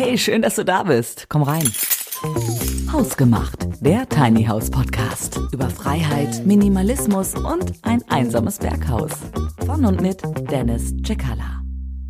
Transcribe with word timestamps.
Hey, 0.00 0.16
schön, 0.16 0.42
dass 0.42 0.54
du 0.54 0.64
da 0.64 0.84
bist. 0.84 1.26
Komm 1.28 1.42
rein. 1.42 1.68
Hausgemacht, 2.92 3.66
der 3.84 4.08
Tiny 4.08 4.44
House 4.44 4.70
Podcast 4.70 5.40
über 5.50 5.68
Freiheit, 5.68 6.46
Minimalismus 6.46 7.34
und 7.34 7.72
ein 7.82 8.04
einsames 8.08 8.58
Berghaus. 8.58 9.10
Von 9.66 9.84
und 9.84 10.00
mit 10.00 10.22
Dennis 10.52 10.94
Cekala. 11.04 11.64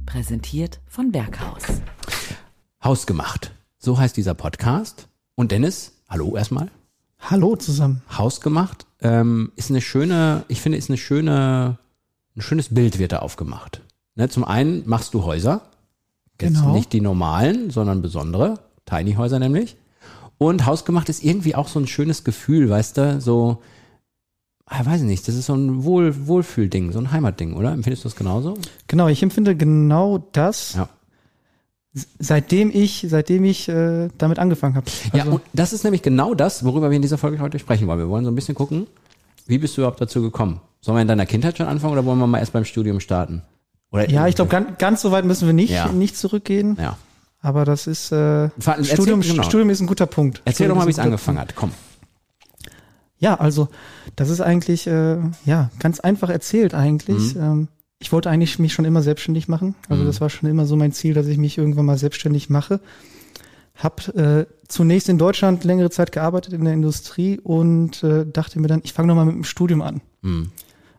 Präsentiert 0.05 0.81
von 0.87 1.13
Berghaus. 1.13 1.63
Hausgemacht. 2.85 3.53
So 3.79 3.99
heißt 3.99 4.19
dieser 4.19 4.35
Podcast. 4.35 5.09
Und 5.35 5.51
Dennis, 5.51 5.95
hallo 6.11 6.37
erstmal. 6.37 6.71
Hallo 7.19 7.57
zusammen. 7.57 8.03
Hausgemacht 8.13 8.85
ähm, 9.01 9.51
ist 9.57 9.71
eine 9.71 9.81
schöne, 9.81 10.45
ich 10.49 10.61
finde, 10.61 10.77
ist 10.77 10.91
eine 10.91 10.99
schöne, 10.99 11.79
ein 12.37 12.43
schönes 12.43 12.69
Bild 12.69 12.99
wird 12.99 13.13
da 13.13 13.21
aufgemacht. 13.21 13.81
Ne, 14.15 14.29
zum 14.29 14.45
einen 14.45 14.87
machst 14.87 15.15
du 15.15 15.25
Häuser. 15.25 15.68
Jetzt 16.41 16.55
Genau. 16.55 16.73
nicht 16.73 16.93
die 16.93 17.01
normalen, 17.01 17.71
sondern 17.71 18.03
besondere. 18.03 18.61
Tiny 18.87 19.15
Häuser 19.15 19.39
nämlich. 19.39 19.77
Und 20.39 20.67
hausgemacht 20.67 21.09
ist 21.09 21.25
irgendwie 21.25 21.55
auch 21.57 21.69
so 21.69 21.81
ein 21.81 21.87
schönes 21.89 22.23
Gefühl, 22.25 22.71
weißt 22.71 22.97
du, 22.97 23.21
so, 23.21 23.59
ah, 24.67 24.87
weiß 24.87 25.01
ich 25.01 25.07
nicht, 25.07 25.27
das 25.27 25.35
ist 25.35 25.47
so 25.47 25.55
ein 25.55 25.83
Wohl, 25.85 26.27
Wohlfühlding, 26.29 26.93
so 26.93 27.01
ein 27.01 27.11
Heimatding, 27.11 27.55
oder? 27.55 27.73
Empfindest 27.73 28.05
du 28.05 28.09
das 28.09 28.17
genauso? 28.17 28.55
Genau, 28.87 29.09
ich 29.09 29.21
empfinde 29.23 29.57
genau 29.57 30.19
das, 30.33 30.75
Ja. 30.75 30.89
seitdem 32.21 32.71
ich, 32.73 33.05
seitdem 33.09 33.45
ich 33.45 33.69
äh, 33.69 34.09
damit 34.19 34.39
angefangen 34.39 34.77
habe. 34.77 34.87
Ja, 35.13 35.25
und 35.25 35.41
das 35.53 35.73
ist 35.73 35.83
nämlich 35.83 36.03
genau 36.03 36.35
das, 36.35 36.65
worüber 36.65 36.89
wir 36.91 36.97
in 36.97 37.03
dieser 37.03 37.19
Folge 37.19 37.41
heute 37.41 37.59
sprechen 37.59 37.89
wollen. 37.89 37.99
Wir 37.99 38.09
wollen 38.09 38.25
so 38.25 38.31
ein 38.31 38.35
bisschen 38.37 38.55
gucken, 38.55 38.87
wie 39.47 39.59
bist 39.59 39.77
du 39.77 39.81
überhaupt 39.81 40.01
dazu 40.01 40.23
gekommen? 40.23 40.61
Sollen 40.81 40.97
wir 40.99 41.03
in 41.03 41.09
deiner 41.09 41.27
Kindheit 41.27 41.59
schon 41.59 41.67
anfangen 41.67 41.95
oder 41.95 42.05
wollen 42.05 42.19
wir 42.21 42.27
mal 42.29 42.39
erst 42.39 42.53
beim 42.53 42.65
Studium 42.65 43.01
starten? 43.01 43.43
Oder 43.91 44.09
ja, 44.11 44.27
ich 44.29 44.35
glaube, 44.35 44.51
ganz, 44.51 44.79
ganz 44.79 45.01
so 45.01 45.11
weit 45.13 45.25
müssen 45.25 45.47
wir 45.47 45.55
nicht, 45.55 45.71
Ja. 45.71 45.89
nicht 45.89 46.17
zurückgehen. 46.17 46.77
Ja. 46.81 46.99
Aber 47.41 47.65
das 47.65 47.87
ist 47.87 48.11
äh, 48.13 48.49
Ver- 48.59 48.77
erzähl- 48.77 48.85
Studium, 48.85 49.21
genau. 49.21 49.43
Studium 49.45 49.71
ist 49.71 49.81
ein 49.81 49.87
guter 49.87 50.07
Punkt. 50.07 50.43
Erzähl 50.45 50.55
Studium 50.67 50.71
doch 50.79 50.83
mal, 50.83 50.87
wie 50.89 50.93
es 50.93 50.99
angefangen 50.99 51.39
hat. 51.39 51.55
Komm. 51.55 51.71
Ja, 53.19 53.35
also 53.37 53.69
das 54.17 54.29
ist 54.31 54.41
eigentlich 54.41 54.87
äh, 54.87 55.17
ja 55.45 55.71
ganz 55.81 56.01
einfach 56.01 56.31
erzählt 56.31 56.75
eigentlich. 56.75 57.35
Ähm, 57.37 57.69
ich 57.99 58.13
wollte 58.13 58.31
eigentlich 58.31 58.59
mich 58.61 58.73
schon 58.73 58.85
immer 58.85 59.03
selbstständig 59.03 59.49
machen. 59.49 59.75
Also 59.89 60.03
Mhm. 60.03 60.07
das 60.07 60.21
war 60.21 60.31
schon 60.31 60.49
immer 60.49 60.67
so 60.67 60.77
mein 60.77 60.93
Ziel, 60.93 61.15
dass 61.15 61.27
ich 61.27 61.39
mich 61.39 61.59
irgendwann 61.59 61.87
mal 61.87 61.99
selbstständig 61.99 62.49
mache. 62.51 62.81
Hab 63.75 64.07
äh, 64.17 64.47
zunächst 64.69 65.09
in 65.09 65.19
Deutschland 65.19 65.65
längere 65.65 65.91
Zeit 65.91 66.13
gearbeitet 66.13 66.53
in 66.53 66.65
der 66.65 66.75
Industrie 66.75 67.39
und 67.41 68.03
äh, 68.05 68.25
dachte 68.27 68.61
mir 68.61 68.67
dann, 68.69 68.81
ich 68.85 68.93
fange 68.93 69.09
noch 69.09 69.15
mal 69.15 69.25
mit 69.25 69.35
dem 69.35 69.45
Studium 69.45 69.83
an. 69.83 70.01
Mhm. 70.23 70.51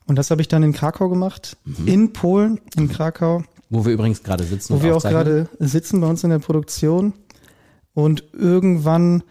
Und 0.09 0.15
das 0.15 0.31
habe 0.31 0.41
ich 0.41 0.47
dann 0.47 0.63
in 0.63 0.73
Krakau 0.73 1.07
gemacht, 1.07 1.55
in 1.85 2.13
Polen, 2.13 2.59
in 2.75 2.89
Krakau, 2.89 3.43
Wo 3.69 3.85
wir 3.85 3.93
übrigens 3.93 4.23
gerade 4.23 4.43
sitzen. 4.43 4.73
wo 4.73 4.81
wir 4.83 4.95
auch 4.97 5.03
gerade 5.03 5.47
sitzen 5.59 6.01
bei 6.01 6.07
uns 6.07 6.23
in 6.23 6.31
der 6.31 6.39
Produktion. 6.39 7.13
Und 7.93 8.23
irgendwann 8.33 9.23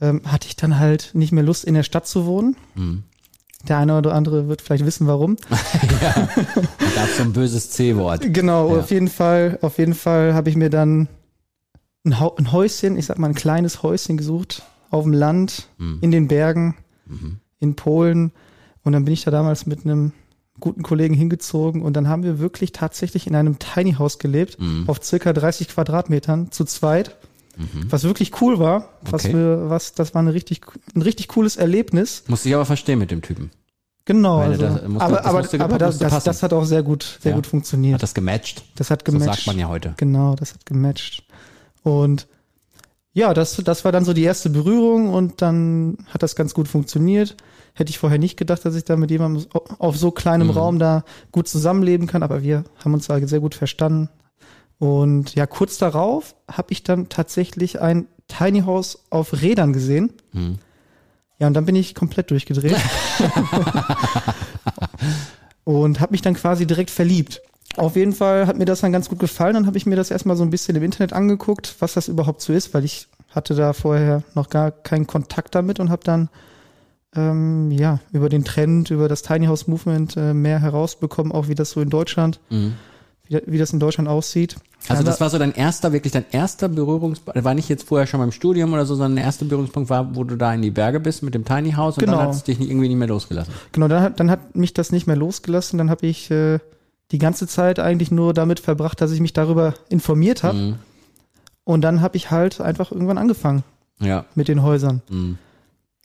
ähm, 0.00 0.22
hatte 0.26 0.48
ich 0.48 0.56
dann 0.56 0.78
halt 0.78 1.10
nicht 1.14 1.30
mehr 1.32 1.44
Lust, 1.44 1.64
in 1.64 1.74
der 1.74 1.84
Stadt 1.84 2.06
zu 2.08 2.26
wohnen. 2.26 2.56
Mhm. 2.74 3.04
Der 3.68 3.78
eine 3.78 3.96
oder 3.96 4.14
andere 4.14 4.48
wird 4.48 4.62
vielleicht 4.62 4.84
wissen, 4.84 5.06
warum. 5.06 5.36
Da 5.48 6.28
gab 6.94 7.08
es 7.08 7.16
so 7.18 7.22
ein 7.22 7.32
böses 7.32 7.70
C-Wort. 7.70 8.22
Genau, 8.32 8.72
Ja. 8.74 8.80
auf 8.80 8.90
jeden 8.90 9.08
Fall, 9.08 9.58
auf 9.62 9.78
jeden 9.78 9.94
Fall 9.94 10.34
habe 10.34 10.50
ich 10.50 10.56
mir 10.56 10.70
dann 10.70 11.08
ein, 12.04 12.12
ein 12.14 12.52
Häuschen, 12.52 12.96
ich 12.98 13.06
sag 13.06 13.18
mal 13.18 13.28
ein 13.28 13.34
kleines 13.34 13.82
Häuschen 13.82 14.16
gesucht, 14.16 14.62
auf 14.90 15.04
dem 15.04 15.12
Land, 15.12 15.68
Mhm. 15.78 15.98
in 16.00 16.10
den 16.10 16.28
Bergen, 16.28 16.76
Mhm. 17.06 17.38
in 17.60 17.76
Polen. 17.76 18.32
Und 18.86 18.92
dann 18.92 19.04
bin 19.04 19.12
ich 19.14 19.24
da 19.24 19.32
damals 19.32 19.66
mit 19.66 19.84
einem 19.84 20.12
guten 20.60 20.82
Kollegen 20.84 21.12
hingezogen 21.14 21.82
und 21.82 21.94
dann 21.94 22.08
haben 22.08 22.22
wir 22.22 22.38
wirklich 22.38 22.70
tatsächlich 22.70 23.26
in 23.26 23.34
einem 23.34 23.58
Tiny 23.58 23.94
House 23.94 24.18
gelebt, 24.20 24.58
Mhm. 24.60 24.84
auf 24.88 25.02
circa 25.02 25.32
30 25.32 25.68
Quadratmetern, 25.68 26.52
zu 26.52 26.64
zweit, 26.64 27.16
Mhm. 27.58 27.90
was 27.90 28.04
wirklich 28.04 28.40
cool 28.40 28.58
war. 28.60 28.90
Was 29.02 29.24
Okay. 29.24 29.34
wir, 29.34 29.68
was, 29.68 29.92
das 29.94 30.14
war 30.14 30.20
eine 30.22 30.32
richtig, 30.34 30.60
ein 30.94 31.02
richtig 31.02 31.26
cooles 31.28 31.56
Erlebnis. 31.56 32.22
Musste 32.28 32.48
ich 32.48 32.54
aber 32.54 32.64
verstehen 32.64 33.00
mit 33.00 33.10
dem 33.10 33.22
Typen. 33.22 33.50
Genau. 34.04 34.38
Also, 34.38 34.60
das 34.62 34.82
musste- 34.88 35.04
aber 35.04 35.16
das 35.16 35.26
aber, 35.26 35.38
musste- 35.40 35.60
aber 35.64 35.78
das, 35.78 35.98
das, 35.98 36.22
das 36.24 36.42
hat 36.44 36.52
auch 36.52 36.64
sehr 36.64 36.84
gut, 36.84 37.18
sehr 37.20 37.30
Ja. 37.32 37.36
gut 37.36 37.46
funktioniert. 37.48 37.94
Hat 37.94 38.02
das 38.04 38.14
gematcht? 38.14 38.62
Das 38.76 38.90
hat 38.90 39.02
So 39.04 39.12
gematcht. 39.12 39.34
sagt 39.34 39.46
man 39.48 39.58
ja 39.58 39.66
heute. 39.68 39.94
Genau, 39.96 40.36
das 40.36 40.54
hat 40.54 40.64
gematcht. 40.64 41.24
Und 41.82 42.28
ja, 43.16 43.32
das, 43.32 43.56
das 43.64 43.82
war 43.86 43.92
dann 43.92 44.04
so 44.04 44.12
die 44.12 44.24
erste 44.24 44.50
Berührung 44.50 45.08
und 45.08 45.40
dann 45.40 45.96
hat 46.08 46.22
das 46.22 46.36
ganz 46.36 46.52
gut 46.52 46.68
funktioniert. 46.68 47.34
Hätte 47.72 47.88
ich 47.88 47.98
vorher 47.98 48.18
nicht 48.18 48.36
gedacht, 48.36 48.62
dass 48.66 48.74
ich 48.74 48.84
da 48.84 48.96
mit 48.96 49.10
jemandem 49.10 49.46
auf 49.78 49.96
so 49.96 50.10
kleinem 50.10 50.48
Mhm. 50.48 50.52
Raum 50.52 50.78
da 50.78 51.02
gut 51.32 51.48
zusammenleben 51.48 52.06
kann, 52.06 52.22
aber 52.22 52.42
wir 52.42 52.64
haben 52.84 52.92
uns 52.92 53.06
da 53.06 53.18
sehr 53.26 53.40
gut 53.40 53.54
verstanden. 53.54 54.10
Und 54.78 55.34
ja, 55.34 55.46
kurz 55.46 55.78
darauf 55.78 56.36
habe 56.46 56.72
ich 56.72 56.82
dann 56.82 57.08
tatsächlich 57.08 57.80
ein 57.80 58.06
Tiny 58.28 58.60
House 58.60 58.98
auf 59.08 59.40
Rädern 59.40 59.72
gesehen. 59.72 60.12
Mhm. 60.34 60.58
Ja, 61.38 61.46
und 61.46 61.54
dann 61.54 61.64
bin 61.64 61.74
ich 61.74 61.94
komplett 61.94 62.30
durchgedreht. 62.30 62.76
und 65.64 66.00
habe 66.00 66.12
mich 66.12 66.20
dann 66.20 66.34
quasi 66.34 66.66
direkt 66.66 66.90
verliebt. 66.90 67.40
Auf 67.76 67.96
jeden 67.96 68.12
Fall 68.12 68.46
hat 68.46 68.56
mir 68.58 68.64
das 68.64 68.80
dann 68.80 68.92
ganz 68.92 69.08
gut 69.08 69.18
gefallen. 69.18 69.54
Dann 69.54 69.66
habe 69.66 69.76
ich 69.76 69.86
mir 69.86 69.96
das 69.96 70.10
erstmal 70.10 70.36
so 70.36 70.42
ein 70.44 70.50
bisschen 70.50 70.76
im 70.76 70.82
Internet 70.82 71.12
angeguckt, 71.12 71.74
was 71.80 71.94
das 71.94 72.08
überhaupt 72.08 72.40
so 72.40 72.52
ist, 72.52 72.72
weil 72.74 72.84
ich 72.84 73.08
hatte 73.30 73.54
da 73.54 73.72
vorher 73.72 74.22
noch 74.34 74.48
gar 74.50 74.70
keinen 74.70 75.06
Kontakt 75.06 75.54
damit 75.54 75.78
und 75.80 75.90
habe 75.90 76.02
dann 76.04 76.28
ähm, 77.14 77.70
ja 77.70 78.00
über 78.12 78.28
den 78.28 78.44
Trend, 78.44 78.90
über 78.90 79.08
das 79.08 79.22
Tiny 79.22 79.46
House 79.46 79.66
Movement 79.66 80.16
äh, 80.16 80.34
mehr 80.34 80.60
herausbekommen, 80.60 81.32
auch 81.32 81.48
wie 81.48 81.54
das 81.54 81.70
so 81.70 81.80
in 81.80 81.90
Deutschland, 81.90 82.40
Mhm. 82.50 82.74
wie, 83.28 83.40
wie 83.46 83.58
das 83.58 83.72
in 83.72 83.80
Deutschland 83.80 84.08
aussieht. 84.08 84.56
Also 84.88 85.02
das 85.02 85.20
war 85.20 85.30
so 85.30 85.38
dein 85.38 85.52
erster, 85.52 85.92
wirklich 85.92 86.12
dein 86.12 86.26
erster 86.30 86.68
Berührungspunkt, 86.68 87.42
war 87.42 87.54
nicht 87.54 87.68
jetzt 87.68 87.88
vorher 87.88 88.06
schon 88.06 88.20
beim 88.20 88.30
Studium 88.30 88.72
oder 88.72 88.86
so, 88.86 88.94
sondern 88.94 89.16
der 89.16 89.24
erste 89.24 89.44
Berührungspunkt 89.44 89.90
war, 89.90 90.14
wo 90.14 90.22
du 90.22 90.36
da 90.36 90.54
in 90.54 90.62
die 90.62 90.70
Berge 90.70 91.00
bist 91.00 91.22
mit 91.24 91.34
dem 91.34 91.44
Tiny 91.44 91.72
House 91.72 91.96
und 91.96 92.04
Genau. 92.04 92.18
dann 92.18 92.28
hat 92.28 92.34
es 92.34 92.44
dich 92.44 92.58
nicht, 92.60 92.70
irgendwie 92.70 92.88
nicht 92.88 92.98
mehr 92.98 93.08
losgelassen. 93.08 93.52
Genau, 93.72 93.88
dann 93.88 94.02
hat, 94.02 94.20
dann 94.20 94.30
hat 94.30 94.54
mich 94.54 94.74
das 94.74 94.92
nicht 94.92 95.06
mehr 95.08 95.16
losgelassen. 95.16 95.78
Dann 95.78 95.90
habe 95.90 96.06
ich 96.06 96.30
äh, 96.30 96.60
die 97.12 97.18
ganze 97.18 97.46
Zeit 97.46 97.78
eigentlich 97.78 98.10
nur 98.10 98.34
damit 98.34 98.60
verbracht, 98.60 99.00
dass 99.00 99.12
ich 99.12 99.20
mich 99.20 99.32
darüber 99.32 99.74
informiert 99.88 100.42
habe. 100.42 100.58
Mhm. 100.58 100.74
Und 101.64 101.80
dann 101.82 102.00
habe 102.00 102.16
ich 102.16 102.30
halt 102.30 102.60
einfach 102.60 102.92
irgendwann 102.92 103.18
angefangen 103.18 103.64
Ja. 104.00 104.24
mit 104.34 104.48
den 104.48 104.62
Häusern. 104.62 105.02
Mhm. 105.10 105.38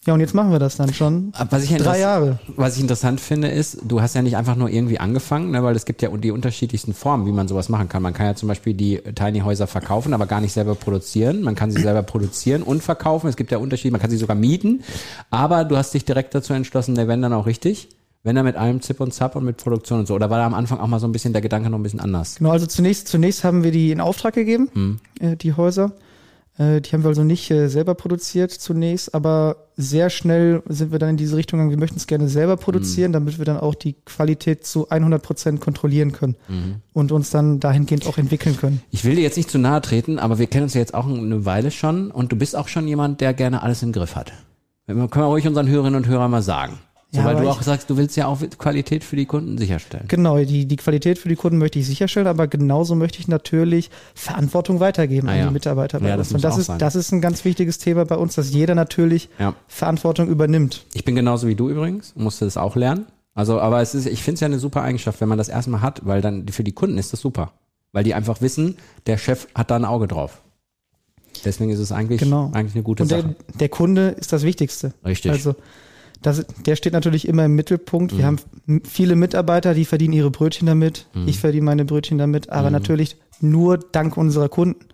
Ja, 0.08 0.16
und 0.16 0.20
jetzt 0.20 0.34
machen 0.34 0.52
wir 0.52 0.58
das 0.58 0.78
dann 0.78 0.92
schon. 0.96 1.32
Aber 1.38 1.52
Was 1.52 1.64
ich, 1.64 1.78
Drei 1.78 2.00
Jahre. 2.00 2.40
was 2.56 2.76
ich 2.76 2.82
interessant 2.82 3.22
finde, 3.22 3.50
ist, 3.50 3.78
du 3.88 4.02
hast 4.02 4.16
ja 4.16 4.24
nicht 4.24 4.36
einfach 4.36 4.56
nur 4.56 4.68
irgendwie 4.68 4.98
angefangen, 5.00 5.52
ne, 5.52 5.62
weil 5.62 5.76
es 5.76 5.86
gibt 5.86 6.02
ja 6.02 6.10
die 6.18 6.32
unterschiedlichsten 6.32 6.96
Formen, 6.96 7.28
wie 7.28 7.32
man 7.32 7.48
sowas 7.48 7.70
machen 7.70 7.88
kann. 7.88 8.02
Man 8.02 8.16
kann 8.16 8.26
ja 8.26 8.34
zum 8.34 8.48
Beispiel 8.50 8.74
die 8.74 8.98
Tiny 9.14 9.42
Häuser 9.42 9.68
verkaufen, 9.68 10.16
aber 10.16 10.26
gar 10.26 10.42
nicht 10.42 10.54
selber 10.54 10.74
produzieren. 10.74 11.44
Man 11.44 11.54
kann 11.54 11.70
sie 11.70 11.80
selber 11.84 12.02
produzieren 12.02 12.64
und 12.64 12.82
verkaufen. 12.82 13.28
Es 13.28 13.36
gibt 13.36 13.52
ja 13.52 13.60
Unterschiede, 13.60 13.92
man 13.92 14.02
kann 14.02 14.10
sie 14.10 14.18
sogar 14.18 14.36
mieten. 14.36 14.82
Aber 15.30 15.66
du 15.66 15.78
hast 15.78 15.94
dich 15.94 16.04
direkt 16.04 16.34
dazu 16.34 16.54
entschlossen, 16.54 16.96
der 16.96 17.08
wenn 17.08 17.22
dann 17.22 17.34
auch 17.34 17.46
richtig. 17.46 17.90
Wenn 18.24 18.38
er 18.38 18.44
mit 18.44 18.56
allem 18.56 18.82
Zip 18.82 19.00
und 19.00 19.14
Zap 19.14 19.36
und 19.36 19.44
mit 19.46 19.58
Produktion 19.58 20.00
und 20.00 20.08
so. 20.08 20.14
Oder 20.14 20.30
war 20.30 20.38
da 20.38 20.46
am 20.46 20.54
Anfang 20.54 20.80
auch 20.80 20.88
mal 20.88 21.00
so 21.00 21.08
ein 21.08 21.12
bisschen 21.12 21.34
der 21.34 21.42
Gedanke 21.42 21.70
noch 21.72 21.80
ein 21.80 21.84
bisschen 21.84 22.00
anders? 22.00 22.36
Genau, 22.36 22.52
also 22.52 22.68
zunächst, 22.68 23.08
zunächst 23.08 23.44
haben 23.44 23.64
wir 23.64 23.72
die 23.72 23.92
in 23.92 24.00
Auftrag 24.00 24.36
gegeben, 24.36 24.70
Mhm. 24.74 25.00
äh, 25.20 25.36
die 25.36 25.54
Häuser. 25.54 25.94
Äh, 26.58 26.82
die 26.82 26.92
haben 26.92 27.04
wir 27.04 27.08
also 27.08 27.24
nicht 27.24 27.50
äh, 27.50 27.68
selber 27.70 27.96
produziert 27.96 28.52
zunächst, 28.52 29.16
aber 29.16 29.56
sehr 29.78 30.10
schnell 30.10 30.62
sind 30.68 30.92
wir 30.92 31.00
dann 31.00 31.12
in 31.12 31.18
diese 31.18 31.36
Richtung 31.38 31.58
gegangen, 31.60 31.72
wir 31.72 31.80
möchten 31.80 31.96
es 31.98 32.06
gerne 32.08 32.28
selber 32.28 32.58
produzieren, 32.58 33.14
damit 33.14 33.38
wir 33.40 33.46
dann 33.46 33.58
auch 33.58 33.74
die 33.74 33.94
Qualität 34.06 34.68
zu 34.68 34.90
100 34.90 35.24
Prozent 35.24 35.62
kontrollieren 35.62 36.12
können 36.12 36.36
und 36.94 37.12
uns 37.14 37.30
dann 37.32 37.60
dahingehend 37.62 38.06
auch 38.06 38.18
entwickeln 38.18 38.58
können. 38.58 38.82
Ich 38.92 39.06
will 39.06 39.16
dir 39.16 39.22
jetzt 39.22 39.38
nicht 39.38 39.50
zu 39.50 39.58
nahe 39.60 39.82
treten, 39.82 40.20
aber 40.20 40.38
wir 40.40 40.48
kennen 40.48 40.64
uns 40.66 40.74
ja 40.74 40.82
jetzt 40.82 40.94
auch 40.94 41.08
eine 41.08 41.46
Weile 41.46 41.72
schon 41.72 42.12
und 42.12 42.32
du 42.34 42.36
bist 42.36 42.56
auch 42.56 42.68
schon 42.68 42.86
jemand, 42.88 43.22
der 43.22 43.34
gerne 43.34 43.64
alles 43.64 43.82
im 43.82 43.94
Griff 43.94 44.16
hat. 44.16 44.34
Können 44.88 45.10
wir 45.10 45.24
ruhig 45.24 45.48
unseren 45.48 45.70
Hörerinnen 45.70 45.96
und 46.04 46.08
Hörern 46.08 46.30
mal 46.30 46.42
sagen. 46.44 46.78
So, 47.14 47.20
Ja, 47.20 47.26
weil 47.26 47.36
du 47.36 47.44
ich- 47.44 47.50
auch 47.50 47.62
sagst, 47.62 47.90
du 47.90 47.98
willst 47.98 48.16
ja 48.16 48.28
auch 48.28 48.40
Qualität 48.58 49.04
für 49.04 49.18
die 49.18 49.26
Kunden 49.26 49.58
sicherstellen. 49.58 50.06
Genau, 50.08 50.38
die, 50.38 50.66
die 50.66 50.76
Qualität 50.78 51.20
für 51.20 51.28
die 51.28 51.36
Kunden 51.36 51.58
möchte 51.58 51.78
ich 51.78 51.86
sicherstellen, 51.86 52.26
aber 52.28 52.48
genauso 52.48 52.96
möchte 52.96 53.20
ich 53.20 53.28
natürlich 53.28 53.90
Verantwortung 54.16 54.80
weitergeben 54.80 55.28
Ah 55.28 55.32
an 55.34 55.38
ja. 55.40 55.48
die 55.48 55.54
Mitarbeiter 55.54 56.00
bei 56.00 56.08
Ja, 56.08 56.16
das 56.16 56.28
uns. 56.28 56.34
muss 56.34 56.40
Und 56.40 56.44
das 56.50 56.58
ist, 56.58 56.66
sein. 56.68 56.80
das 56.80 56.96
ist 56.96 57.12
ein 57.12 57.20
ganz 57.20 57.44
wichtiges 57.44 57.80
Thema 57.80 58.06
bei 58.06 58.16
uns, 58.16 58.36
dass 58.36 58.52
jeder 58.52 58.76
natürlich 58.76 59.28
Ja. 59.40 59.56
Verantwortung 59.68 60.30
übernimmt. 60.30 60.86
Ich 60.94 61.04
bin 61.04 61.16
genauso 61.16 61.48
wie 61.48 61.56
du 61.56 61.68
übrigens, 61.70 62.14
musste 62.16 62.46
das 62.46 62.56
auch 62.56 62.78
lernen. 62.78 63.08
Also, 63.34 63.60
aber 63.60 63.82
es 63.82 63.94
ist, 63.94 64.06
ich 64.08 64.24
finde 64.24 64.36
es 64.36 64.40
ja 64.42 64.46
eine 64.46 64.60
super 64.60 64.82
Eigenschaft, 64.82 65.20
wenn 65.20 65.28
man 65.30 65.38
das 65.38 65.50
erstmal 65.50 65.82
hat, 65.82 66.06
weil 66.06 66.22
dann 66.22 66.48
für 66.48 66.64
die 66.64 66.72
Kunden 66.74 66.98
ist 66.98 67.12
das 67.12 67.20
super. 67.20 67.52
Weil 67.92 68.06
die 68.06 68.14
einfach 68.14 68.40
wissen, 68.40 68.78
der 69.06 69.18
Chef 69.18 69.48
hat 69.54 69.70
da 69.70 69.76
ein 69.76 69.84
Auge 69.86 70.08
drauf. 70.08 70.42
Deswegen 71.44 71.72
ist 71.72 71.80
es 71.80 71.92
eigentlich, 71.92 72.22
Genau. 72.22 72.52
eigentlich 72.54 72.76
eine 72.76 72.84
gute 72.84 73.04
Und 73.04 73.12
der, 73.12 73.22
Sache. 73.24 73.36
der 73.60 73.70
Kunde 73.70 74.10
ist 74.10 74.32
das 74.32 74.44
Wichtigste. 74.44 74.94
Richtig. 75.06 75.32
Also 75.32 75.56
das, 76.22 76.46
der 76.66 76.76
steht 76.76 76.94
natürlich 76.94 77.28
immer 77.28 77.46
im 77.46 77.56
Mittelpunkt. 77.56 78.14
Mhm. 78.14 78.18
Wir 78.18 78.26
haben 78.26 78.38
m- 78.68 78.82
viele 78.86 79.16
Mitarbeiter, 79.16 79.74
die 79.74 79.86
verdienen 79.86 80.14
ihre 80.14 80.32
Brötchen 80.32 80.68
damit. 80.68 81.08
Mhm. 81.14 81.28
Ich 81.28 81.40
verdiene 81.40 81.66
meine 81.66 81.86
Brötchen 81.86 82.18
damit, 82.18 82.50
aber 82.50 82.70
natürlich 82.72 83.18
nur 83.40 83.78
dank 83.78 84.18
unserer 84.18 84.50
Kunden. 84.50 84.86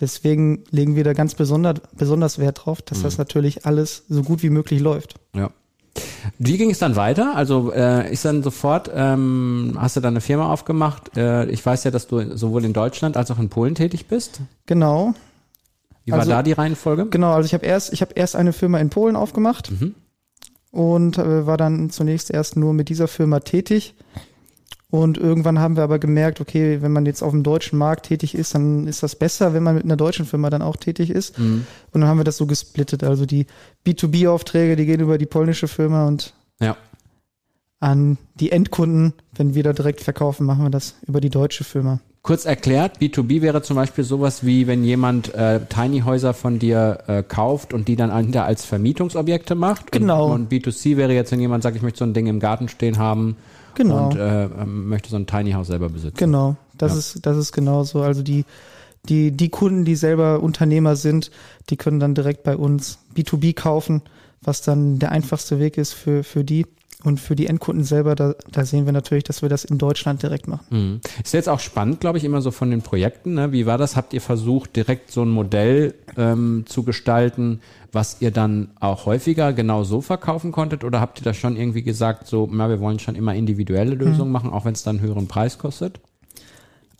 Deswegen 0.00 0.64
legen 0.70 0.96
wir 0.96 1.04
da 1.04 1.12
ganz 1.12 1.34
besonders, 1.34 1.76
besonders 1.96 2.38
Wert 2.38 2.62
drauf, 2.64 2.82
dass 2.82 2.98
Mhm. 2.98 3.02
das 3.04 3.18
natürlich 3.18 3.66
alles 3.66 4.04
so 4.08 4.22
gut 4.22 4.42
wie 4.42 4.50
möglich 4.50 4.80
läuft. 4.80 5.14
ja. 5.34 5.50
Wie 6.38 6.56
ging 6.56 6.70
es 6.70 6.78
dann 6.78 6.96
weiter? 6.96 7.36
Also 7.36 7.70
äh, 7.72 8.10
ist 8.10 8.24
dann 8.24 8.42
sofort, 8.42 8.90
ähm, 8.94 9.74
hast 9.76 9.96
du 9.96 10.00
dann 10.00 10.14
eine 10.14 10.20
Firma 10.22 10.50
aufgemacht? 10.50 11.16
Äh, 11.18 11.46
ich 11.50 11.64
weiß 11.66 11.84
ja, 11.84 11.90
dass 11.90 12.06
du 12.06 12.34
sowohl 12.36 12.64
in 12.64 12.72
Deutschland 12.72 13.16
als 13.18 13.30
auch 13.30 13.38
in 13.38 13.50
Polen 13.50 13.74
tätig 13.74 14.06
bist. 14.06 14.40
Genau. 14.64 15.12
Wie 16.06 16.12
war 16.12 16.20
Also- 16.20 16.30
da 16.30 16.42
die 16.42 16.52
Reihenfolge? 16.52 17.06
Genau, 17.10 17.32
also 17.32 17.44
ich 17.46 17.52
habe 17.52 17.66
erst, 17.66 17.92
ich 17.92 18.00
habe 18.00 18.14
erst 18.14 18.36
eine 18.36 18.52
Firma 18.54 18.78
in 18.78 18.88
Polen 18.88 19.16
aufgemacht 19.16 19.70
Mhm. 19.70 19.94
Und 20.72 21.18
äh, 21.18 21.46
war 21.46 21.56
dann 21.56 21.90
zunächst 21.90 22.30
erst 22.30 22.56
nur 22.56 22.72
mit 22.72 22.88
dieser 22.88 23.06
Firma 23.06 23.40
tätig. 23.40 23.94
Und 24.90 25.16
irgendwann 25.16 25.58
haben 25.58 25.76
wir 25.76 25.84
aber 25.84 25.98
gemerkt, 25.98 26.40
okay, 26.40 26.82
wenn 26.82 26.92
man 26.92 27.06
jetzt 27.06 27.22
auf 27.22 27.30
dem 27.30 27.42
deutschen 27.42 27.78
Markt 27.78 28.06
tätig 28.06 28.34
ist, 28.34 28.54
dann 28.54 28.86
ist 28.86 29.02
das 29.02 29.16
besser, 29.16 29.54
wenn 29.54 29.62
man 29.62 29.76
mit 29.76 29.84
einer 29.84 29.96
deutschen 29.96 30.26
Firma 30.26 30.50
dann 30.50 30.60
auch 30.60 30.76
tätig 30.76 31.08
ist. 31.08 31.38
Mhm. 31.38 31.66
Und 31.92 32.00
dann 32.02 32.10
haben 32.10 32.18
wir 32.18 32.24
das 32.24 32.36
so 32.36 32.44
gesplittet. 32.46 33.02
Also 33.02 33.24
die 33.24 33.46
B2B-Aufträge, 33.86 34.76
die 34.76 34.84
gehen 34.84 35.00
über 35.00 35.16
die 35.16 35.26
polnische 35.26 35.66
Firma 35.68 36.06
und 36.06 36.34
Ja. 36.60 36.76
an 37.80 38.18
die 38.34 38.52
Endkunden, 38.52 39.14
wenn 39.34 39.54
wir 39.54 39.62
da 39.62 39.72
direkt 39.72 40.02
verkaufen, 40.02 40.44
machen 40.44 40.64
wir 40.64 40.70
das 40.70 40.94
über 41.06 41.20
die 41.22 41.30
deutsche 41.30 41.64
Firma. 41.64 42.00
Kurz 42.22 42.44
erklärt, 42.44 42.98
B2B 43.00 43.42
wäre 43.42 43.62
zum 43.62 43.74
Beispiel 43.74 44.04
sowas 44.04 44.46
wie, 44.46 44.68
wenn 44.68 44.84
jemand 44.84 45.34
äh, 45.34 45.58
Tiny 45.68 46.02
Häuser 46.02 46.34
von 46.34 46.60
dir 46.60 46.98
äh, 47.08 47.24
kauft 47.24 47.74
und 47.74 47.88
die 47.88 47.96
dann 47.96 48.16
hinter 48.16 48.44
als 48.44 48.64
Vermietungsobjekte 48.64 49.56
macht. 49.56 49.90
Genau. 49.90 50.26
Und, 50.26 50.42
und 50.42 50.52
B2C 50.52 50.96
wäre 50.96 51.12
jetzt, 51.14 51.32
wenn 51.32 51.40
jemand 51.40 51.64
sagt, 51.64 51.74
ich 51.74 51.82
möchte 51.82 51.98
so 51.98 52.04
ein 52.04 52.14
Ding 52.14 52.28
im 52.28 52.38
Garten 52.38 52.68
stehen 52.68 52.98
haben 52.98 53.36
Genau. 53.74 54.06
und 54.10 54.16
äh, 54.16 54.44
ähm, 54.44 54.88
möchte 54.88 55.10
so 55.10 55.16
ein 55.16 55.26
Tiny 55.26 55.50
House 55.52 55.66
selber 55.66 55.88
besitzen. 55.88 56.16
Genau, 56.16 56.54
das 56.78 56.92
Ja. 56.92 56.98
ist 56.98 57.26
das 57.26 57.36
ist 57.36 57.50
genauso. 57.52 58.02
Also 58.02 58.22
die 58.22 58.44
die 59.08 59.32
die 59.32 59.48
Kunden, 59.48 59.84
die 59.84 59.96
selber 59.96 60.40
Unternehmer 60.44 60.94
sind, 60.94 61.32
die 61.70 61.76
können 61.76 61.98
dann 61.98 62.14
direkt 62.14 62.44
bei 62.44 62.56
uns 62.56 62.98
B2B 63.16 63.54
kaufen, 63.54 64.00
was 64.42 64.62
dann 64.62 65.00
der 65.00 65.10
einfachste 65.10 65.58
Weg 65.58 65.76
ist 65.76 65.92
für 65.92 66.22
für 66.22 66.44
die 66.44 66.66
und 67.04 67.20
für 67.20 67.36
die 67.36 67.46
Endkunden 67.46 67.84
selber. 67.84 68.14
Da, 68.14 68.34
da 68.50 68.64
sehen 68.64 68.86
wir 68.86 68.92
natürlich, 68.92 69.24
dass 69.24 69.42
wir 69.42 69.48
das 69.48 69.64
in 69.64 69.78
Deutschland 69.78 70.22
direkt 70.22 70.48
machen. 70.48 70.66
Mhm. 70.70 71.00
Ist 71.22 71.34
jetzt 71.34 71.48
auch 71.48 71.60
spannend, 71.60 72.00
glaube 72.00 72.18
ich, 72.18 72.24
immer 72.24 72.40
so 72.40 72.50
von 72.50 72.70
den 72.70 72.82
Projekten. 72.82 73.34
Ne? 73.34 73.52
Wie 73.52 73.66
war 73.66 73.78
das? 73.78 73.96
Habt 73.96 74.12
ihr 74.12 74.20
versucht, 74.20 74.76
direkt 74.76 75.10
so 75.10 75.22
ein 75.22 75.30
Modell 75.30 75.94
ähm, 76.16 76.64
zu 76.66 76.82
gestalten, 76.82 77.60
was 77.92 78.18
ihr 78.20 78.30
dann 78.30 78.70
auch 78.80 79.06
häufiger 79.06 79.52
genau 79.52 79.84
so 79.84 80.00
verkaufen 80.00 80.52
konntet? 80.52 80.84
Oder 80.84 81.00
habt 81.00 81.20
ihr 81.20 81.24
da 81.24 81.34
schon 81.34 81.56
irgendwie 81.56 81.82
gesagt, 81.82 82.26
so, 82.26 82.48
na, 82.50 82.68
wir 82.68 82.80
wollen 82.80 82.98
schon 82.98 83.14
immer 83.14 83.34
individuelle 83.34 83.94
Lösungen 83.94 84.32
machen, 84.32 84.50
auch 84.50 84.64
wenn 84.64 84.74
es 84.74 84.82
dann 84.82 84.96
einen 84.98 85.06
höheren 85.06 85.28
Preis 85.28 85.58
kostet? 85.58 86.00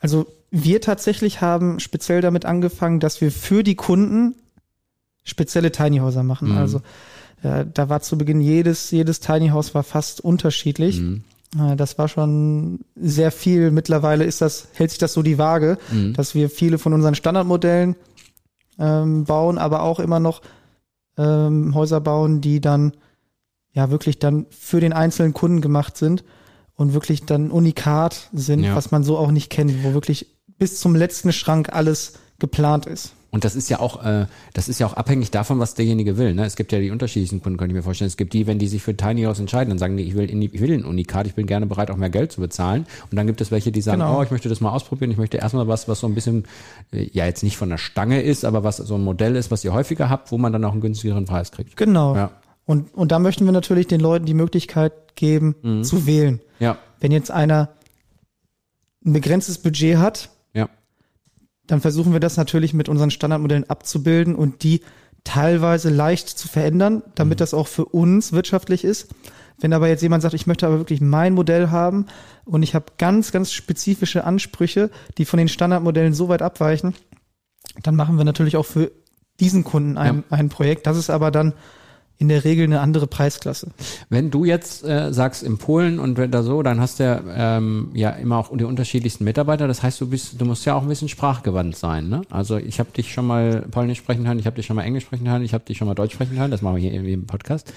Also 0.00 0.26
wir 0.50 0.80
tatsächlich 0.80 1.40
haben 1.40 1.80
speziell 1.80 2.20
damit 2.20 2.44
angefangen, 2.44 3.00
dass 3.00 3.20
wir 3.20 3.30
für 3.30 3.62
die 3.62 3.76
Kunden 3.76 4.34
spezielle 5.24 5.72
Tiny 5.72 5.98
Häuser 5.98 6.24
machen. 6.24 6.50
Mhm. 6.50 6.58
Also 6.58 6.82
äh, 7.42 7.64
da 7.72 7.88
war 7.88 8.00
zu 8.02 8.16
Beginn 8.18 8.40
jedes 8.40 8.90
jedes 8.90 9.20
Tiny 9.20 9.48
House 9.48 9.74
war 9.74 9.82
fast 9.82 10.20
unterschiedlich. 10.20 11.00
Mhm. 11.00 11.24
Äh, 11.58 11.76
Das 11.76 11.98
war 11.98 12.08
schon 12.08 12.80
sehr 12.96 13.30
viel. 13.32 13.70
Mittlerweile 13.70 14.24
ist 14.24 14.40
das, 14.40 14.68
hält 14.74 14.90
sich 14.90 14.98
das 14.98 15.12
so 15.12 15.22
die 15.22 15.38
Waage, 15.38 15.78
Mhm. 15.92 16.14
dass 16.14 16.34
wir 16.34 16.48
viele 16.50 16.78
von 16.78 16.92
unseren 16.92 17.14
Standardmodellen 17.14 17.96
ähm, 18.78 19.24
bauen, 19.24 19.58
aber 19.58 19.82
auch 19.82 20.00
immer 20.00 20.18
noch 20.20 20.40
ähm, 21.18 21.74
Häuser 21.74 22.00
bauen, 22.00 22.40
die 22.40 22.60
dann 22.60 22.92
ja 23.74 23.90
wirklich 23.90 24.18
dann 24.18 24.46
für 24.50 24.80
den 24.80 24.92
einzelnen 24.92 25.34
Kunden 25.34 25.60
gemacht 25.60 25.96
sind 25.98 26.24
und 26.74 26.94
wirklich 26.94 27.24
dann 27.26 27.50
unikat 27.50 28.30
sind, 28.32 28.64
Ja. 28.64 28.74
was 28.74 28.90
man 28.90 29.04
so 29.04 29.18
auch 29.18 29.30
nicht 29.30 29.50
kennt, 29.50 29.84
wo 29.84 29.92
wirklich 29.92 30.26
bis 30.58 30.80
zum 30.80 30.94
letzten 30.96 31.32
Schrank 31.32 31.70
alles 31.72 32.14
geplant 32.38 32.86
ist. 32.86 33.12
Und 33.34 33.44
das 33.44 33.56
ist 33.56 33.70
ja 33.70 33.80
auch, 33.80 34.04
äh, 34.04 34.26
das 34.52 34.68
ist 34.68 34.78
ja 34.78 34.86
auch 34.86 34.92
abhängig 34.92 35.30
davon, 35.30 35.58
was 35.58 35.72
derjenige 35.74 36.18
will. 36.18 36.34
Ne? 36.34 36.44
Es 36.44 36.54
gibt 36.54 36.70
ja 36.70 36.78
die 36.78 36.90
unterschiedlichsten 36.90 37.40
Kunden, 37.42 37.58
kann 37.58 37.70
ich 37.70 37.74
mir 37.74 37.82
vorstellen. 37.82 38.08
Es 38.08 38.18
gibt 38.18 38.34
die, 38.34 38.46
wenn 38.46 38.58
die 38.58 38.68
sich 38.68 38.82
für 38.82 38.94
Tiny 38.94 39.22
House 39.22 39.40
entscheiden, 39.40 39.70
dann 39.70 39.78
sagen 39.78 39.96
die, 39.96 40.02
ich 40.04 40.14
will, 40.14 40.28
in 40.28 40.38
die, 40.42 40.50
ich 40.54 40.60
will 40.60 40.70
ein 40.70 40.84
Unikat, 40.84 41.26
ich 41.26 41.34
bin 41.34 41.46
gerne 41.46 41.64
bereit, 41.64 41.90
auch 41.90 41.96
mehr 41.96 42.10
Geld 42.10 42.30
zu 42.30 42.42
bezahlen. 42.42 42.84
Und 43.10 43.16
dann 43.16 43.26
gibt 43.26 43.40
es 43.40 43.50
welche, 43.50 43.72
die 43.72 43.80
sagen, 43.80 44.00
Genau. 44.00 44.18
oh, 44.18 44.22
ich 44.22 44.30
möchte 44.30 44.50
das 44.50 44.60
mal 44.60 44.70
ausprobieren, 44.70 45.10
ich 45.10 45.16
möchte 45.16 45.38
erstmal 45.38 45.66
was, 45.66 45.88
was 45.88 46.00
so 46.00 46.06
ein 46.06 46.14
bisschen, 46.14 46.44
äh, 46.92 47.08
ja 47.10 47.24
jetzt 47.24 47.42
nicht 47.42 47.56
von 47.56 47.70
der 47.70 47.78
Stange 47.78 48.20
ist, 48.20 48.44
aber 48.44 48.64
was 48.64 48.76
so 48.76 48.96
ein 48.96 49.02
Modell 49.02 49.34
ist, 49.34 49.50
was 49.50 49.64
ihr 49.64 49.72
häufiger 49.72 50.10
habt, 50.10 50.30
wo 50.30 50.36
man 50.36 50.52
dann 50.52 50.62
auch 50.66 50.72
einen 50.72 50.82
günstigeren 50.82 51.24
Preis 51.24 51.52
kriegt. 51.52 51.76
Genau. 51.78 52.14
Ja. 52.14 52.32
Und, 52.66 52.94
und 52.94 53.12
da 53.12 53.18
möchten 53.18 53.46
wir 53.46 53.52
natürlich 53.52 53.86
den 53.86 54.00
Leuten 54.00 54.26
die 54.26 54.34
Möglichkeit 54.34 54.92
geben, 55.16 55.54
Mhm. 55.62 55.84
zu 55.84 56.06
wählen. 56.06 56.40
Ja, 56.60 56.76
Wenn 57.00 57.12
jetzt 57.12 57.30
einer 57.30 57.70
ein 59.04 59.14
begrenztes 59.14 59.58
Budget 59.58 59.96
hat. 59.96 60.28
Dann 61.72 61.80
versuchen 61.80 62.12
wir 62.12 62.20
das 62.20 62.36
natürlich 62.36 62.74
mit 62.74 62.90
unseren 62.90 63.10
Standardmodellen 63.10 63.70
abzubilden 63.70 64.34
und 64.34 64.62
die 64.62 64.82
teilweise 65.24 65.88
leicht 65.88 66.28
zu 66.28 66.46
verändern, 66.46 67.02
damit 67.14 67.40
das 67.40 67.54
auch 67.54 67.66
für 67.66 67.86
uns 67.86 68.32
wirtschaftlich 68.32 68.84
ist. 68.84 69.08
Wenn 69.58 69.72
aber 69.72 69.88
jetzt 69.88 70.02
jemand 70.02 70.22
sagt, 70.22 70.34
ich 70.34 70.46
möchte 70.46 70.66
aber 70.66 70.76
wirklich 70.76 71.00
mein 71.00 71.32
Modell 71.32 71.70
haben 71.70 72.08
und 72.44 72.62
ich 72.62 72.74
habe 72.74 72.92
ganz, 72.98 73.32
ganz 73.32 73.52
spezifische 73.52 74.24
Ansprüche, 74.24 74.90
die 75.16 75.24
von 75.24 75.38
den 75.38 75.48
Standardmodellen 75.48 76.12
so 76.12 76.28
weit 76.28 76.42
abweichen, 76.42 76.94
dann 77.82 77.96
machen 77.96 78.18
wir 78.18 78.24
natürlich 78.24 78.58
auch 78.58 78.66
für 78.66 78.92
diesen 79.40 79.64
Kunden 79.64 79.96
ein, 79.96 80.24
ein 80.28 80.50
Projekt. 80.50 80.86
Das 80.86 80.98
ist 80.98 81.08
aber 81.08 81.30
dann 81.30 81.54
in 82.22 82.28
der 82.28 82.44
Regel 82.44 82.64
eine 82.64 82.80
andere 82.80 83.08
Preisklasse. 83.08 83.68
Wenn 84.08 84.30
du 84.30 84.44
jetzt 84.44 84.84
äh, 84.84 85.12
sagst 85.12 85.42
in 85.42 85.58
Polen 85.58 85.98
und 85.98 86.16
wenn 86.16 86.30
da 86.30 86.44
so, 86.44 86.62
dann 86.62 86.80
hast 86.80 87.00
du 87.00 87.04
ja, 87.04 87.20
ähm, 87.58 87.90
ja 87.94 88.10
immer 88.10 88.38
auch 88.38 88.56
die 88.56 88.62
unterschiedlichsten 88.62 89.24
Mitarbeiter. 89.24 89.66
Das 89.66 89.82
heißt, 89.82 90.00
du 90.00 90.08
bist, 90.08 90.40
du 90.40 90.44
musst 90.44 90.64
ja 90.64 90.74
auch 90.74 90.82
ein 90.82 90.88
bisschen 90.88 91.08
sprachgewandt 91.08 91.76
sein. 91.76 92.08
Ne? 92.08 92.22
Also 92.30 92.58
ich 92.58 92.78
habe 92.78 92.92
dich 92.92 93.12
schon 93.12 93.26
mal 93.26 93.66
Polnisch 93.72 93.98
sprechen 93.98 94.24
hören, 94.24 94.38
ich 94.38 94.46
habe 94.46 94.54
dich 94.54 94.66
schon 94.66 94.76
mal 94.76 94.84
Englisch 94.84 95.02
sprechen 95.04 95.28
hören, 95.28 95.42
ich 95.42 95.52
habe 95.52 95.64
dich 95.64 95.76
schon 95.76 95.88
mal 95.88 95.94
Deutsch 95.94 96.14
sprechen 96.14 96.38
hören. 96.38 96.52
Das 96.52 96.62
machen 96.62 96.76
wir 96.76 96.82
hier 96.82 96.92
irgendwie 96.92 97.12
im 97.12 97.26
Podcast. 97.26 97.72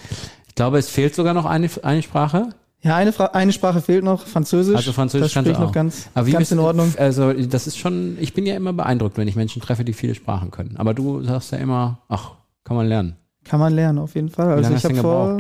Ich 0.48 0.54
glaube, 0.54 0.78
es 0.78 0.90
fehlt 0.90 1.16
sogar 1.16 1.34
noch 1.34 1.46
eine, 1.46 1.68
eine 1.82 2.04
Sprache. 2.04 2.50
Ja, 2.84 2.96
eine, 2.96 3.14
Fra 3.14 3.26
eine 3.26 3.52
Sprache 3.52 3.82
fehlt 3.82 4.04
noch, 4.04 4.28
Französisch. 4.28 4.76
Also 4.76 4.94
Französisch 4.94 5.30
das 5.30 5.34
kannst 5.34 5.48
du 5.48 5.54
spricht 5.54 5.60
noch 5.60 5.70
auch. 5.70 5.74
ganz, 5.74 6.08
Aber 6.14 6.28
wie 6.28 6.34
ganz 6.34 6.42
bist 6.44 6.52
in 6.52 6.60
Ordnung. 6.60 6.94
Also 6.98 7.34
das 7.34 7.66
ist 7.66 7.80
schon, 7.80 8.16
ich 8.20 8.36
bin 8.36 8.46
ja 8.46 8.56
immer 8.56 8.74
beeindruckt, 8.74 9.18
wenn 9.18 9.28
ich 9.28 9.36
Menschen 9.36 9.60
treffe, 9.60 9.84
die 9.84 9.94
viele 9.94 10.14
Sprachen 10.14 10.52
können. 10.52 10.78
Aber 10.78 10.94
du 10.94 11.24
sagst 11.24 11.52
ja 11.52 11.58
immer, 11.58 11.98
ach, 12.10 12.34
kann 12.64 12.78
man 12.78 12.88
lernen. 12.88 13.16
Kann 13.46 13.60
man 13.60 13.74
lernen, 13.74 14.00
auf 14.00 14.16
jeden 14.16 14.30
Fall. 14.30 14.52
Also 14.52 14.74
ich 14.74 14.84
habe 14.84 14.96
vor, 14.96 15.38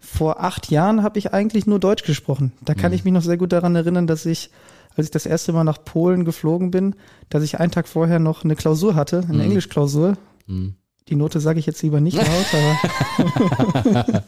vor 0.00 0.42
acht 0.42 0.70
Jahren 0.70 1.02
habe 1.02 1.18
ich 1.18 1.32
eigentlich 1.32 1.66
nur 1.66 1.78
Deutsch 1.78 2.04
gesprochen. 2.04 2.52
Da 2.64 2.74
kann 2.74 2.90
Mhm. 2.90 2.96
ich 2.96 3.04
mich 3.04 3.12
noch 3.14 3.22
sehr 3.22 3.36
gut 3.38 3.52
daran 3.52 3.74
erinnern, 3.76 4.06
dass 4.06 4.26
ich, 4.26 4.50
als 4.96 5.06
ich 5.06 5.10
das 5.12 5.26
erste 5.26 5.52
Mal 5.52 5.64
nach 5.64 5.82
Polen 5.84 6.24
geflogen 6.24 6.70
bin, 6.70 6.94
dass 7.30 7.42
ich 7.42 7.58
einen 7.60 7.70
Tag 7.70 7.86
vorher 7.88 8.18
noch 8.18 8.44
eine 8.44 8.56
Klausur 8.56 8.94
hatte, 8.94 9.22
eine 9.28 9.38
Mhm. 9.38 9.40
Englischklausur. 9.40 10.18
Hm. 10.46 10.74
Die 11.08 11.14
Note 11.14 11.38
sage 11.38 11.60
ich 11.60 11.66
jetzt 11.66 11.82
lieber 11.82 12.00
nicht 12.00 12.16
laut, 12.16 12.26
aber 12.52 14.04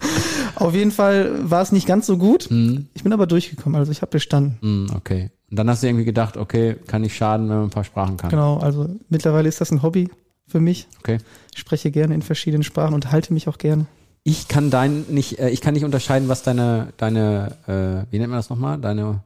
auf 0.54 0.74
jeden 0.74 0.92
Fall 0.92 1.50
war 1.50 1.62
es 1.62 1.72
nicht 1.72 1.86
ganz 1.88 2.06
so 2.06 2.18
gut. 2.18 2.44
Hm. 2.50 2.86
Ich 2.94 3.02
bin 3.02 3.12
aber 3.12 3.26
durchgekommen, 3.26 3.76
also 3.76 3.90
ich 3.90 4.00
habe 4.00 4.10
bestanden. 4.10 4.58
Hm, 4.60 4.86
okay. 4.96 5.30
Und 5.50 5.58
dann 5.58 5.68
hast 5.68 5.82
du 5.82 5.88
irgendwie 5.88 6.04
gedacht, 6.04 6.36
okay, 6.36 6.76
kann 6.86 7.02
nicht 7.02 7.16
schaden, 7.16 7.48
wenn 7.48 7.56
man 7.56 7.64
ein 7.66 7.70
paar 7.70 7.82
Sprachen 7.84 8.16
kann. 8.16 8.30
Genau, 8.30 8.58
also 8.58 8.88
mittlerweile 9.08 9.48
ist 9.48 9.60
das 9.60 9.72
ein 9.72 9.82
Hobby 9.82 10.08
für 10.48 10.60
mich. 10.60 10.88
Okay. 11.00 11.18
Ich 11.52 11.60
spreche 11.60 11.90
gerne 11.90 12.14
in 12.14 12.22
verschiedenen 12.22 12.62
Sprachen 12.62 12.94
und 12.94 13.12
halte 13.12 13.32
mich 13.32 13.48
auch 13.48 13.58
gerne. 13.58 13.86
Ich 14.24 14.48
kann 14.48 14.70
dein 14.70 15.04
nicht, 15.08 15.38
äh, 15.38 15.50
ich 15.50 15.60
kann 15.60 15.74
nicht 15.74 15.84
unterscheiden, 15.84 16.28
was 16.28 16.42
deine, 16.42 16.92
deine, 16.96 17.52
äh, 17.66 18.12
wie 18.12 18.18
nennt 18.18 18.30
man 18.30 18.38
das 18.38 18.50
nochmal? 18.50 18.78
Deine 18.78 19.20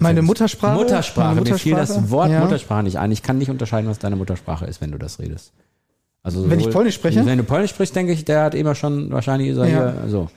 Meine 0.00 0.22
Muttersprache. 0.22 0.74
Muttersprache. 0.74 1.34
Meine 1.34 1.50
Mir 1.50 1.58
fiel 1.58 1.74
das 1.74 1.88
Muttersprache, 1.88 2.10
Wort 2.10 2.30
ja. 2.30 2.40
Muttersprache 2.40 2.82
nicht 2.84 2.98
ein. 2.98 3.10
Ich 3.10 3.22
kann 3.22 3.38
nicht 3.38 3.50
unterscheiden, 3.50 3.88
was 3.90 3.98
deine 3.98 4.16
Muttersprache 4.16 4.66
ist, 4.66 4.80
wenn 4.80 4.92
du 4.92 4.98
das 4.98 5.18
redest. 5.18 5.52
Also 6.22 6.48
Wenn 6.50 6.60
ich 6.60 6.70
Polnisch 6.70 6.96
spreche? 6.96 7.24
Wenn 7.24 7.38
du 7.38 7.44
Polnisch 7.44 7.70
sprichst, 7.70 7.96
denke 7.96 8.12
ich, 8.12 8.24
der 8.24 8.44
hat 8.44 8.54
immer 8.54 8.74
schon, 8.74 9.10
wahrscheinlich 9.10 9.56
Ja. 9.56 10.06
so. 10.08 10.28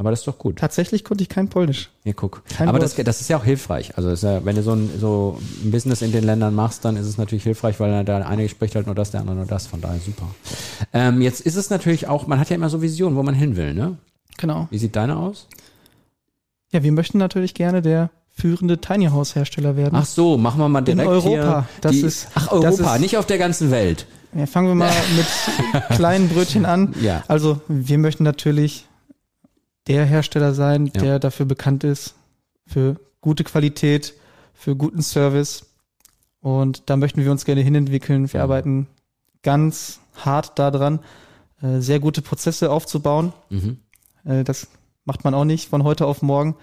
Aber 0.00 0.08
das 0.08 0.20
ist 0.20 0.28
doch 0.28 0.38
gut. 0.38 0.56
Tatsächlich 0.56 1.04
konnte 1.04 1.20
ich 1.20 1.28
kein 1.28 1.48
Polnisch. 1.48 1.90
Ja, 2.04 2.14
guck. 2.14 2.42
Kein 2.56 2.70
Aber 2.70 2.78
das, 2.78 2.94
das 2.94 3.20
ist 3.20 3.28
ja 3.28 3.36
auch 3.36 3.44
hilfreich. 3.44 3.98
Also 3.98 4.26
ja, 4.26 4.42
wenn 4.46 4.56
du 4.56 4.62
so 4.62 4.72
ein, 4.72 4.88
so 4.98 5.38
ein 5.62 5.70
Business 5.72 6.00
in 6.00 6.10
den 6.10 6.24
Ländern 6.24 6.54
machst, 6.54 6.86
dann 6.86 6.96
ist 6.96 7.04
es 7.06 7.18
natürlich 7.18 7.44
hilfreich, 7.44 7.78
weil 7.80 8.02
der 8.06 8.26
eine 8.26 8.48
spricht 8.48 8.76
halt 8.76 8.86
nur 8.86 8.94
das, 8.94 9.10
der 9.10 9.20
andere 9.20 9.36
nur 9.36 9.44
das. 9.44 9.66
Von 9.66 9.82
daher 9.82 10.00
super. 10.00 10.26
Ähm, 10.94 11.20
jetzt 11.20 11.42
ist 11.42 11.56
es 11.56 11.68
natürlich 11.68 12.08
auch, 12.08 12.26
man 12.26 12.40
hat 12.40 12.48
ja 12.48 12.56
immer 12.56 12.70
so 12.70 12.80
Visionen, 12.80 13.14
wo 13.14 13.22
man 13.22 13.34
hin 13.34 13.56
will, 13.56 13.74
ne? 13.74 13.98
Genau. 14.38 14.68
Wie 14.70 14.78
sieht 14.78 14.96
deine 14.96 15.18
aus? 15.18 15.48
Ja, 16.72 16.82
wir 16.82 16.92
möchten 16.92 17.18
natürlich 17.18 17.52
gerne 17.52 17.82
der 17.82 18.08
führende 18.30 18.80
Tiny 18.80 19.08
House 19.08 19.34
Hersteller 19.34 19.76
werden. 19.76 19.96
Ach 19.96 20.06
so, 20.06 20.38
machen 20.38 20.60
wir 20.60 20.68
mal 20.70 20.80
direkt 20.80 21.06
Europa. 21.06 21.28
hier. 21.28 21.68
Das 21.82 21.92
die, 21.92 22.00
ist- 22.00 22.28
ach, 22.34 22.44
das 22.48 22.52
Europa, 22.80 22.94
ist- 22.94 23.00
nicht 23.02 23.18
auf 23.18 23.26
der 23.26 23.36
ganzen 23.36 23.70
Welt. 23.70 24.06
Ja, 24.34 24.46
fangen 24.46 24.68
wir 24.68 24.74
mal 24.76 24.90
mit 25.16 25.26
kleinen 25.96 26.30
Brötchen 26.30 26.64
an. 26.64 26.94
Ja. 27.02 27.22
Also, 27.28 27.60
wir 27.68 27.98
möchten 27.98 28.24
natürlich 28.24 28.86
der 29.94 30.04
Hersteller 30.06 30.54
sein, 30.54 30.86
Ja. 30.86 31.00
der 31.00 31.18
dafür 31.18 31.46
bekannt 31.46 31.84
ist, 31.84 32.14
für 32.66 32.96
gute 33.20 33.44
Qualität, 33.44 34.14
für 34.54 34.76
guten 34.76 35.02
Service. 35.02 35.66
Und 36.40 36.88
da 36.88 36.96
möchten 36.96 37.22
wir 37.24 37.30
uns 37.30 37.44
gerne 37.44 37.60
hinentwickeln. 37.62 38.32
Wir 38.32 38.38
Ja. 38.38 38.44
arbeiten 38.44 38.86
ganz 39.42 40.00
hart 40.16 40.58
daran, 40.58 41.00
äh, 41.62 41.80
sehr 41.80 42.00
gute 42.00 42.22
Prozesse 42.22 42.70
aufzubauen. 42.70 43.32
Mhm. 43.50 43.78
Äh, 44.24 44.44
Das 44.44 44.68
macht 45.04 45.24
man 45.24 45.34
auch 45.34 45.44
nicht 45.44 45.68
von 45.68 45.82
heute 45.84 46.06
auf 46.06 46.22
morgen. 46.22 46.56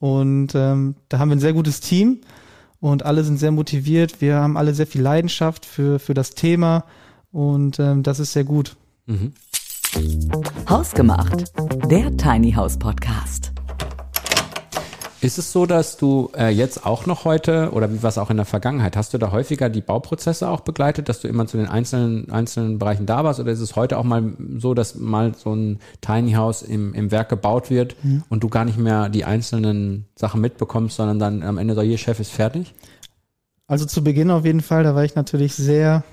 Und 0.00 0.54
ähm, 0.54 0.96
da 1.08 1.18
haben 1.18 1.28
wir 1.30 1.36
ein 1.36 1.40
sehr 1.40 1.52
gutes 1.52 1.80
Team 1.80 2.20
und 2.80 3.04
alle 3.04 3.24
sind 3.24 3.38
sehr 3.38 3.52
motiviert. 3.52 4.20
Wir 4.20 4.36
haben 4.36 4.56
alle 4.56 4.74
sehr 4.74 4.86
viel 4.86 5.00
Leidenschaft 5.02 5.64
für, 5.64 5.98
für 5.98 6.12
das 6.14 6.30
Thema 6.34 6.84
und 7.30 7.78
ähm, 7.78 8.02
das 8.02 8.18
ist 8.20 8.32
sehr 8.32 8.44
gut. 8.44 8.76
Mhm. 9.06 9.32
Hausgemacht, 10.68 11.44
der 11.90 12.16
Tiny 12.16 12.52
House 12.52 12.78
Podcast. 12.78 13.52
Ist 15.20 15.38
es 15.38 15.52
so, 15.52 15.66
dass 15.66 15.96
du 15.96 16.30
äh, 16.36 16.48
jetzt 16.48 16.84
auch 16.84 17.06
noch 17.06 17.24
heute 17.24 17.70
oder 17.72 17.92
wie 17.92 18.02
war 18.02 18.08
es 18.08 18.18
auch 18.18 18.30
in 18.30 18.36
der 18.36 18.44
Vergangenheit, 18.44 18.96
hast 18.96 19.14
du 19.14 19.18
da 19.18 19.30
häufiger 19.30 19.70
die 19.70 19.80
Bauprozesse 19.80 20.48
auch 20.48 20.60
begleitet, 20.60 21.08
dass 21.08 21.20
du 21.20 21.28
immer 21.28 21.46
zu 21.46 21.56
den 21.56 21.68
einzelnen, 21.68 22.30
einzelnen 22.30 22.78
Bereichen 22.78 23.06
da 23.06 23.24
warst? 23.24 23.40
Oder 23.40 23.52
ist 23.52 23.60
es 23.60 23.76
heute 23.76 23.98
auch 23.98 24.04
mal 24.04 24.34
so, 24.58 24.74
dass 24.74 24.96
mal 24.96 25.34
so 25.34 25.54
ein 25.54 25.78
Tiny 26.00 26.32
House 26.32 26.62
im, 26.62 26.92
im 26.92 27.10
Werk 27.10 27.28
gebaut 27.28 27.70
wird 27.70 27.96
mhm. 28.02 28.24
und 28.28 28.42
du 28.42 28.48
gar 28.48 28.64
nicht 28.64 28.78
mehr 28.78 29.08
die 29.08 29.24
einzelnen 29.24 30.06
Sachen 30.16 30.40
mitbekommst, 30.40 30.96
sondern 30.96 31.18
dann 31.18 31.42
am 31.42 31.56
Ende 31.56 31.74
so, 31.74 31.82
hier 31.82 31.98
Chef 31.98 32.20
ist 32.20 32.32
fertig? 32.32 32.74
Also 33.66 33.86
zu 33.86 34.04
Beginn 34.04 34.30
auf 34.30 34.44
jeden 34.44 34.60
Fall, 34.60 34.82
da 34.82 34.94
war 34.94 35.04
ich 35.04 35.14
natürlich 35.14 35.54
sehr 35.54 36.04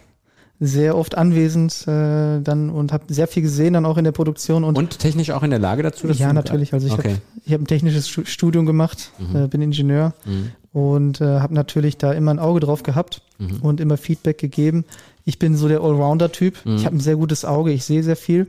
sehr 0.63 0.95
oft 0.95 1.17
anwesend 1.17 1.87
äh, 1.87 2.39
dann 2.39 2.69
und 2.69 2.93
habe 2.93 3.11
sehr 3.11 3.27
viel 3.27 3.41
gesehen 3.41 3.73
dann 3.73 3.83
auch 3.83 3.97
in 3.97 4.03
der 4.03 4.11
Produktion 4.11 4.63
und, 4.63 4.77
und 4.77 4.99
technisch 4.99 5.31
auch 5.31 5.41
in 5.41 5.49
der 5.49 5.57
Lage 5.57 5.81
dazu. 5.81 6.07
ja, 6.07 6.33
natürlich. 6.33 6.71
Also 6.71 6.85
ich 6.85 6.93
okay. 6.93 7.09
habe 7.09 7.21
ich 7.43 7.53
hab 7.53 7.61
ein 7.61 7.65
technisches 7.65 8.07
Studium 8.07 8.67
gemacht, 8.67 9.11
mhm. 9.17 9.35
äh, 9.35 9.47
bin 9.47 9.63
Ingenieur 9.63 10.13
mhm. 10.23 10.51
und 10.71 11.19
äh, 11.19 11.39
habe 11.39 11.55
natürlich 11.55 11.97
da 11.97 12.13
immer 12.13 12.29
ein 12.29 12.37
Auge 12.37 12.59
drauf 12.59 12.83
gehabt 12.83 13.23
mhm. 13.39 13.57
und 13.63 13.79
immer 13.79 13.97
Feedback 13.97 14.37
gegeben. 14.37 14.85
Ich 15.25 15.39
bin 15.39 15.57
so 15.57 15.67
der 15.67 15.81
Allrounder-Typ. 15.81 16.63
Mhm. 16.63 16.75
Ich 16.75 16.85
habe 16.85 16.95
ein 16.95 17.01
sehr 17.01 17.15
gutes 17.15 17.43
Auge, 17.43 17.71
ich 17.71 17.83
sehe 17.83 18.03
sehr 18.03 18.15
viel. 18.15 18.45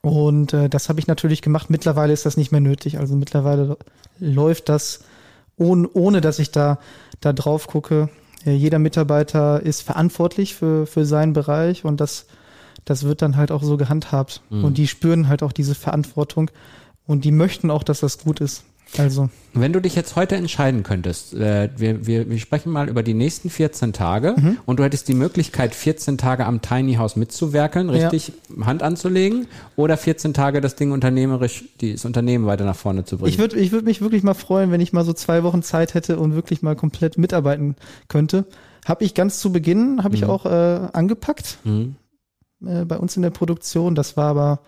Und 0.00 0.54
äh, 0.54 0.70
das 0.70 0.88
habe 0.88 1.00
ich 1.00 1.06
natürlich 1.06 1.42
gemacht. 1.42 1.68
Mittlerweile 1.68 2.14
ist 2.14 2.24
das 2.24 2.38
nicht 2.38 2.50
mehr 2.50 2.62
nötig. 2.62 2.98
Also 2.98 3.14
mittlerweile 3.14 3.76
läuft 4.18 4.70
das 4.70 5.00
ohne, 5.56 5.86
ohne 5.92 6.22
dass 6.22 6.38
ich 6.38 6.50
da, 6.50 6.78
da 7.20 7.34
drauf 7.34 7.66
gucke. 7.66 8.08
Jeder 8.44 8.78
Mitarbeiter 8.78 9.62
ist 9.62 9.82
verantwortlich 9.82 10.54
für, 10.54 10.86
für 10.86 11.04
seinen 11.04 11.32
Bereich 11.32 11.84
und 11.84 12.00
das, 12.00 12.26
das 12.84 13.04
wird 13.04 13.22
dann 13.22 13.36
halt 13.36 13.50
auch 13.50 13.62
so 13.62 13.76
gehandhabt. 13.76 14.42
Mhm. 14.50 14.64
Und 14.64 14.78
die 14.78 14.86
spüren 14.86 15.28
halt 15.28 15.42
auch 15.42 15.52
diese 15.52 15.74
Verantwortung 15.74 16.50
und 17.06 17.24
die 17.24 17.32
möchten 17.32 17.70
auch, 17.70 17.82
dass 17.82 18.00
das 18.00 18.18
gut 18.18 18.40
ist. 18.40 18.64
Also. 18.98 19.28
Wenn 19.52 19.72
du 19.72 19.80
dich 19.80 19.94
jetzt 19.94 20.16
heute 20.16 20.34
entscheiden 20.36 20.82
könntest, 20.82 21.34
äh, 21.34 21.70
wir, 21.76 22.06
wir, 22.06 22.28
wir 22.28 22.38
sprechen 22.38 22.72
mal 22.72 22.88
über 22.88 23.02
die 23.02 23.14
nächsten 23.14 23.50
14 23.50 23.92
Tage 23.92 24.34
mhm. 24.36 24.58
und 24.66 24.78
du 24.78 24.84
hättest 24.84 25.08
die 25.08 25.14
Möglichkeit, 25.14 25.74
14 25.74 26.18
Tage 26.18 26.44
am 26.46 26.60
Tiny 26.60 26.94
House 26.94 27.16
mitzuwerkeln, 27.16 27.88
richtig 27.88 28.32
ja. 28.56 28.66
Hand 28.66 28.82
anzulegen 28.82 29.46
oder 29.76 29.96
14 29.96 30.34
Tage 30.34 30.60
das 30.60 30.74
Ding 30.74 30.92
unternehmerisch, 30.92 31.64
das 31.80 32.04
Unternehmen 32.04 32.46
weiter 32.46 32.64
nach 32.64 32.76
vorne 32.76 33.04
zu 33.04 33.18
bringen. 33.18 33.30
Ich 33.30 33.38
würde 33.38 33.56
ich 33.56 33.72
würd 33.72 33.84
mich 33.84 34.00
wirklich 34.00 34.22
mal 34.22 34.34
freuen, 34.34 34.70
wenn 34.70 34.80
ich 34.80 34.92
mal 34.92 35.04
so 35.04 35.12
zwei 35.12 35.42
Wochen 35.44 35.62
Zeit 35.62 35.94
hätte 35.94 36.18
und 36.18 36.34
wirklich 36.34 36.62
mal 36.62 36.74
komplett 36.74 37.16
mitarbeiten 37.18 37.76
könnte. 38.08 38.46
Habe 38.84 39.04
ich 39.04 39.14
ganz 39.14 39.38
zu 39.38 39.52
Beginn, 39.52 40.02
habe 40.02 40.16
mhm. 40.16 40.22
ich 40.22 40.24
auch 40.24 40.46
äh, 40.46 40.88
angepackt 40.92 41.58
mhm. 41.64 41.96
äh, 42.64 42.84
bei 42.84 42.98
uns 42.98 43.16
in 43.16 43.22
der 43.22 43.30
Produktion. 43.30 43.94
Das 43.94 44.16
war 44.16 44.30
aber, 44.30 44.60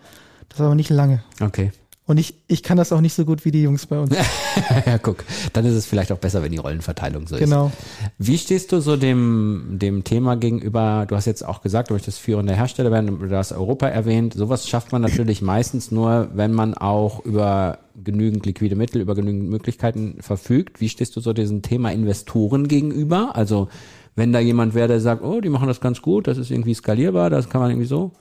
das 0.49 0.59
war 0.59 0.67
aber 0.67 0.75
nicht 0.75 0.89
lange. 0.89 1.23
Okay. 1.41 1.71
Und 2.07 2.17
ich, 2.17 2.35
ich 2.47 2.63
kann 2.63 2.77
das 2.77 2.93
auch 2.93 3.01
nicht 3.01 3.13
so 3.13 3.25
gut 3.25 3.43
wie 3.43 3.51
die 3.51 3.61
Jungs 3.61 3.85
bei 3.85 3.99
uns. 3.99 4.15
ja, 4.85 4.97
guck. 4.97 5.25
Dann 5.51 5.65
ist 5.65 5.73
es 5.73 5.85
vielleicht 5.85 6.13
auch 6.13 6.17
besser, 6.17 6.41
wenn 6.41 6.53
die 6.53 6.57
Rollenverteilung 6.57 7.27
so 7.27 7.35
genau. 7.35 7.67
ist. 7.67 7.73
Genau. 7.73 8.11
Wie 8.17 8.37
stehst 8.37 8.71
du 8.71 8.79
so 8.79 8.95
dem, 8.95 9.71
dem 9.73 10.05
Thema 10.05 10.37
gegenüber? 10.37 11.05
Du 11.05 11.17
hast 11.17 11.25
jetzt 11.25 11.45
auch 11.45 11.61
gesagt, 11.61 11.89
du 11.89 11.93
möchtest 11.93 12.19
führender 12.19 12.55
Hersteller 12.55 12.91
werden, 12.91 13.27
du 13.27 13.35
hast 13.35 13.51
Europa 13.51 13.89
erwähnt. 13.89 14.33
Sowas 14.35 14.69
schafft 14.69 14.93
man 14.93 15.01
natürlich 15.01 15.41
meistens 15.41 15.91
nur, 15.91 16.29
wenn 16.33 16.53
man 16.53 16.75
auch 16.75 17.25
über 17.25 17.79
genügend 18.01 18.45
liquide 18.45 18.77
Mittel, 18.77 19.01
über 19.01 19.13
genügend 19.13 19.49
Möglichkeiten 19.49 20.15
verfügt. 20.21 20.79
Wie 20.79 20.87
stehst 20.87 21.13
du 21.17 21.19
so 21.19 21.33
diesem 21.33 21.61
Thema 21.61 21.91
Investoren 21.91 22.69
gegenüber? 22.69 23.35
Also, 23.35 23.67
wenn 24.15 24.31
da 24.31 24.39
jemand 24.39 24.75
wäre, 24.75 24.87
der 24.87 25.01
sagt, 25.01 25.23
oh, 25.23 25.41
die 25.41 25.49
machen 25.49 25.67
das 25.67 25.81
ganz 25.81 26.01
gut, 26.01 26.27
das 26.27 26.37
ist 26.37 26.51
irgendwie 26.51 26.73
skalierbar, 26.73 27.29
das 27.29 27.49
kann 27.49 27.59
man 27.59 27.71
irgendwie 27.71 27.87
so. 27.87 28.13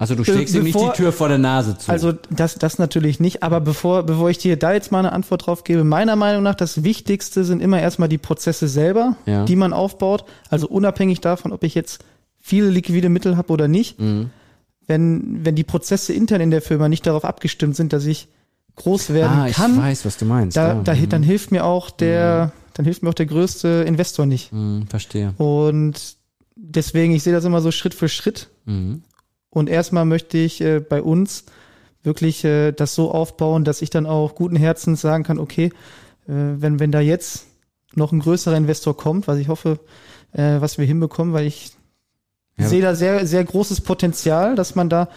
Also 0.00 0.14
du 0.14 0.24
schlägst 0.24 0.54
ihm 0.54 0.62
nicht 0.62 0.80
die 0.80 0.96
Tür 0.96 1.12
vor 1.12 1.28
der 1.28 1.36
Nase 1.36 1.76
zu. 1.76 1.92
Also 1.92 2.14
das, 2.30 2.54
das 2.54 2.78
natürlich 2.78 3.20
nicht, 3.20 3.42
aber 3.42 3.60
bevor, 3.60 4.02
bevor 4.04 4.30
ich 4.30 4.38
dir 4.38 4.56
da 4.56 4.72
jetzt 4.72 4.90
mal 4.90 5.00
eine 5.00 5.12
Antwort 5.12 5.46
drauf 5.46 5.62
gebe, 5.62 5.84
meiner 5.84 6.16
Meinung 6.16 6.42
nach 6.42 6.54
das 6.54 6.82
Wichtigste 6.84 7.44
sind 7.44 7.60
immer 7.60 7.82
erstmal 7.82 8.08
die 8.08 8.16
Prozesse 8.16 8.66
selber, 8.66 9.16
ja. 9.26 9.44
die 9.44 9.56
man 9.56 9.74
aufbaut. 9.74 10.24
Also 10.48 10.68
unabhängig 10.68 11.20
davon, 11.20 11.52
ob 11.52 11.64
ich 11.64 11.74
jetzt 11.74 12.02
viele 12.38 12.70
liquide 12.70 13.10
Mittel 13.10 13.36
habe 13.36 13.52
oder 13.52 13.68
nicht. 13.68 14.00
Mhm. 14.00 14.30
Wenn, 14.86 15.44
wenn 15.44 15.54
die 15.54 15.64
Prozesse 15.64 16.14
intern 16.14 16.40
in 16.40 16.50
der 16.50 16.62
Firma 16.62 16.88
nicht 16.88 17.06
darauf 17.06 17.26
abgestimmt 17.26 17.76
sind, 17.76 17.92
dass 17.92 18.06
ich 18.06 18.28
groß 18.76 19.12
werden 19.12 19.38
ah, 19.38 19.50
kann. 19.50 19.74
Ich 19.74 19.82
weiß, 19.82 20.06
was 20.06 20.16
du 20.16 20.24
meinst. 20.24 20.56
Da, 20.56 20.68
ja. 20.68 20.82
da, 20.82 20.94
mhm. 20.94 21.10
Dann 21.10 21.22
hilft 21.22 21.52
mir 21.52 21.66
auch 21.66 21.90
der, 21.90 22.46
mhm. 22.46 22.72
dann 22.72 22.84
hilft 22.86 23.02
mir 23.02 23.10
auch 23.10 23.14
der 23.14 23.26
größte 23.26 23.84
Investor 23.86 24.24
nicht. 24.24 24.50
Mhm, 24.50 24.86
verstehe. 24.86 25.34
Und 25.36 26.16
deswegen, 26.56 27.14
ich 27.14 27.22
sehe 27.22 27.34
das 27.34 27.44
immer 27.44 27.60
so 27.60 27.70
Schritt 27.70 27.92
für 27.92 28.08
Schritt. 28.08 28.48
Mhm. 28.64 29.02
Und 29.50 29.68
erstmal 29.68 30.04
möchte 30.04 30.38
ich 30.38 30.60
äh, 30.60 30.80
bei 30.80 31.02
uns 31.02 31.44
wirklich 32.02 32.44
äh, 32.44 32.72
das 32.72 32.94
so 32.94 33.10
aufbauen, 33.10 33.64
dass 33.64 33.82
ich 33.82 33.90
dann 33.90 34.06
auch 34.06 34.34
guten 34.34 34.56
Herzens 34.56 35.00
sagen 35.00 35.24
kann, 35.24 35.38
okay, 35.38 35.66
äh, 36.26 36.32
wenn, 36.32 36.78
wenn 36.80 36.92
da 36.92 37.00
jetzt 37.00 37.46
noch 37.94 38.12
ein 38.12 38.20
größerer 38.20 38.56
Investor 38.56 38.96
kommt, 38.96 39.26
was 39.28 39.38
ich 39.38 39.48
hoffe, 39.48 39.80
äh, 40.32 40.60
was 40.60 40.78
wir 40.78 40.86
hinbekommen, 40.86 41.34
weil 41.34 41.46
ich 41.46 41.72
ja. 42.58 42.68
sehe 42.68 42.82
da 42.82 42.94
sehr, 42.94 43.26
sehr 43.26 43.44
großes 43.44 43.80
Potenzial, 43.80 44.54
dass 44.54 44.74
man 44.74 44.88
da 44.88 45.08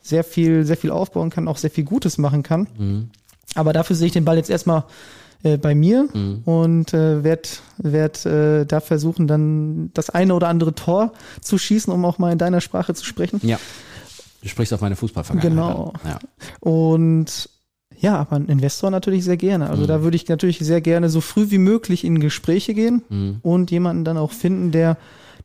sehr 0.00 0.24
viel, 0.24 0.64
sehr 0.64 0.76
viel 0.76 0.90
aufbauen 0.90 1.30
kann, 1.30 1.46
auch 1.46 1.58
sehr 1.58 1.70
viel 1.70 1.84
Gutes 1.84 2.18
machen 2.18 2.42
kann. 2.42 2.66
Mhm. 2.76 3.10
Aber 3.54 3.72
dafür 3.72 3.94
sehe 3.94 4.06
ich 4.06 4.12
den 4.12 4.24
Ball 4.24 4.36
jetzt 4.36 4.50
erstmal 4.50 4.84
äh, 5.42 5.56
bei 5.56 5.74
mir 5.74 6.08
mhm. 6.12 6.42
und 6.44 6.94
äh, 6.94 7.24
werde 7.24 7.48
werd, 7.78 8.24
äh, 8.26 8.64
da 8.64 8.80
versuchen, 8.80 9.26
dann 9.26 9.90
das 9.94 10.10
eine 10.10 10.34
oder 10.34 10.48
andere 10.48 10.74
Tor 10.74 11.12
zu 11.40 11.58
schießen, 11.58 11.92
um 11.92 12.04
auch 12.04 12.18
mal 12.18 12.32
in 12.32 12.38
deiner 12.38 12.60
Sprache 12.60 12.94
zu 12.94 13.04
sprechen. 13.04 13.40
Ja. 13.42 13.58
Du 14.42 14.48
sprichst 14.48 14.72
auf 14.72 14.80
meine 14.80 14.96
Fußballvergangenheit. 14.96 15.52
Genau. 15.52 15.92
Ja. 16.04 16.18
Und 16.60 17.48
ja, 17.98 18.18
aber 18.18 18.36
ein 18.36 18.46
Investor 18.46 18.90
natürlich 18.90 19.24
sehr 19.24 19.36
gerne. 19.36 19.70
Also 19.70 19.84
mhm. 19.84 19.86
da 19.86 20.02
würde 20.02 20.16
ich 20.16 20.28
natürlich 20.28 20.58
sehr 20.58 20.80
gerne 20.80 21.08
so 21.08 21.20
früh 21.20 21.50
wie 21.50 21.58
möglich 21.58 22.04
in 22.04 22.18
Gespräche 22.18 22.74
gehen 22.74 23.02
mhm. 23.08 23.38
und 23.42 23.70
jemanden 23.70 24.04
dann 24.04 24.18
auch 24.18 24.32
finden, 24.32 24.72
der, 24.72 24.98